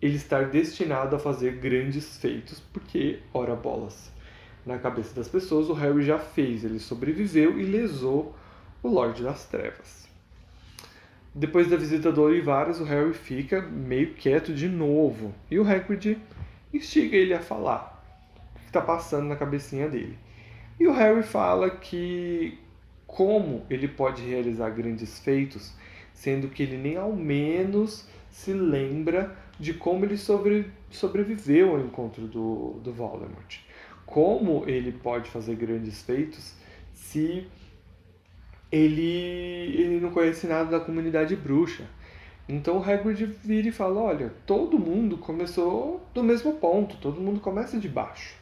[0.00, 4.12] ele estar destinado a fazer grandes feitos, porque, ora bolas,
[4.64, 8.36] na cabeça das pessoas o Harry já fez, ele sobreviveu e lesou
[8.82, 10.08] o Lorde das Trevas.
[11.34, 15.34] Depois da visita do Olivares, o Harry fica meio quieto de novo.
[15.50, 16.18] E o Hagrid
[16.72, 18.02] instiga ele a falar
[18.56, 20.18] o que está passando na cabecinha dele.
[20.80, 22.58] E o Harry fala que
[23.06, 25.74] como ele pode realizar grandes feitos,
[26.12, 32.26] sendo que ele nem ao menos se lembra de como ele sobre, sobreviveu ao encontro
[32.26, 33.58] do, do Voldemort.
[34.06, 36.54] Como ele pode fazer grandes feitos
[36.94, 37.46] se
[38.70, 41.84] ele, ele não conhece nada da comunidade bruxa.
[42.48, 47.40] Então o Hagrid vira e fala, olha, todo mundo começou do mesmo ponto, todo mundo
[47.40, 48.36] começa de baixo.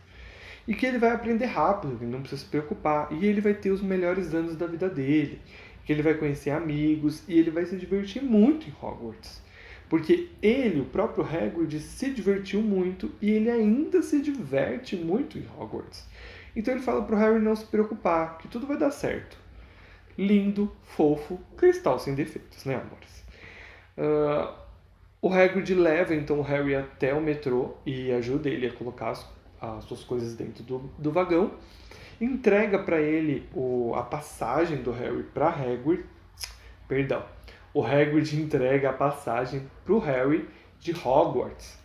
[0.67, 3.13] E que ele vai aprender rápido, que não precisa se preocupar.
[3.13, 5.41] E ele vai ter os melhores anos da vida dele.
[5.85, 9.41] Que ele vai conhecer amigos e ele vai se divertir muito em Hogwarts.
[9.89, 15.47] Porque ele, o próprio Hagrid, se divertiu muito e ele ainda se diverte muito em
[15.57, 16.05] Hogwarts.
[16.55, 19.47] Então ele fala para o Harry não se preocupar, que tudo vai dar certo
[20.19, 23.25] lindo, fofo, cristal sem defeitos, né, amores?
[23.97, 24.55] Uh,
[25.21, 29.27] o Hagrid leva então o Harry até o metrô e ajuda ele a colocar as,
[29.61, 31.53] as suas coisas dentro do, do vagão.
[32.21, 36.05] Entrega para ele o, a passagem do Harry para Hagrid.
[36.89, 37.36] Perdão.
[37.77, 40.49] O Hagrid entrega a passagem para o Harry
[40.81, 41.79] de Hogwarts.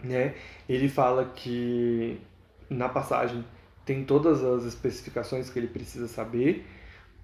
[0.00, 0.36] Né?
[0.68, 2.20] Ele fala que
[2.70, 3.44] na passagem
[3.84, 6.64] tem todas as especificações que ele precisa saber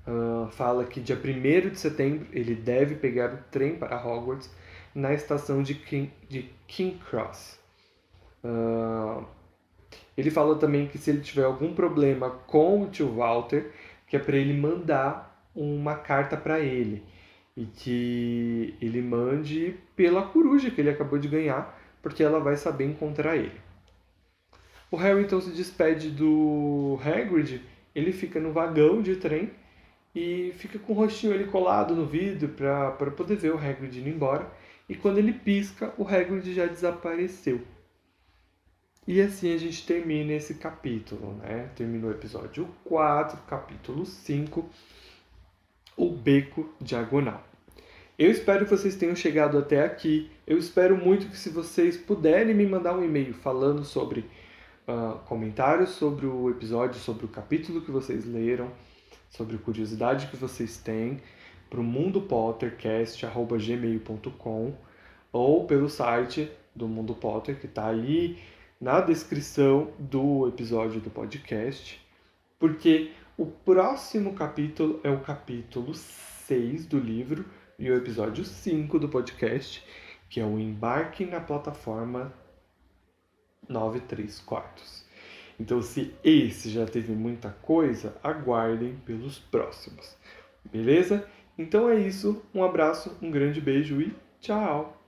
[0.09, 4.51] uh, fala que dia 1 de setembro ele deve pegar o trem para Hogwarts.
[4.93, 7.61] na estação de King, de King Cross.
[8.43, 9.25] Uh,
[10.17, 13.71] ele fala também que se ele tiver algum problema com o tio Walter,
[14.09, 17.12] que é para ele mandar uma carta para ele
[17.57, 22.85] e que ele mande pela coruja que ele acabou de ganhar, porque ela vai saber
[22.85, 23.61] encontrar ele.
[24.91, 27.63] O Harry então se despede do Hagrid,
[27.95, 29.51] ele fica no vagão de trem
[30.15, 34.09] e fica com o rostinho ali colado no vidro para poder ver o Hagrid indo
[34.09, 34.51] embora.
[34.89, 37.63] E quando ele pisca, o Hagrid já desapareceu.
[39.07, 41.71] E assim a gente termina esse capítulo, né?
[41.75, 44.69] Terminou o episódio 4, capítulo 5,
[45.97, 47.43] o beco diagonal.
[48.18, 50.30] Eu espero que vocês tenham chegado até aqui.
[50.47, 54.24] Eu espero muito que se vocês puderem me mandar um e-mail falando sobre
[54.86, 58.70] uh, comentários sobre o episódio, sobre o capítulo que vocês leram,
[59.30, 61.20] sobre curiosidade que vocês têm,
[61.70, 64.74] para o mundopottercast.gmail.com
[65.32, 68.38] ou pelo site do Mundo Potter, que está aí
[68.80, 71.99] na descrição do episódio do podcast,
[72.59, 73.12] porque
[73.43, 77.45] o próximo capítulo é o capítulo 6 do livro
[77.76, 79.84] e o episódio 5 do podcast,
[80.30, 82.32] que é o embarque na plataforma
[83.68, 85.05] 93 quartos.
[85.59, 90.16] Então, se esse já teve muita coisa, aguardem pelos próximos.
[90.64, 91.28] Beleza?
[91.59, 92.40] Então é isso.
[92.55, 95.02] Um abraço, um grande beijo e tchau!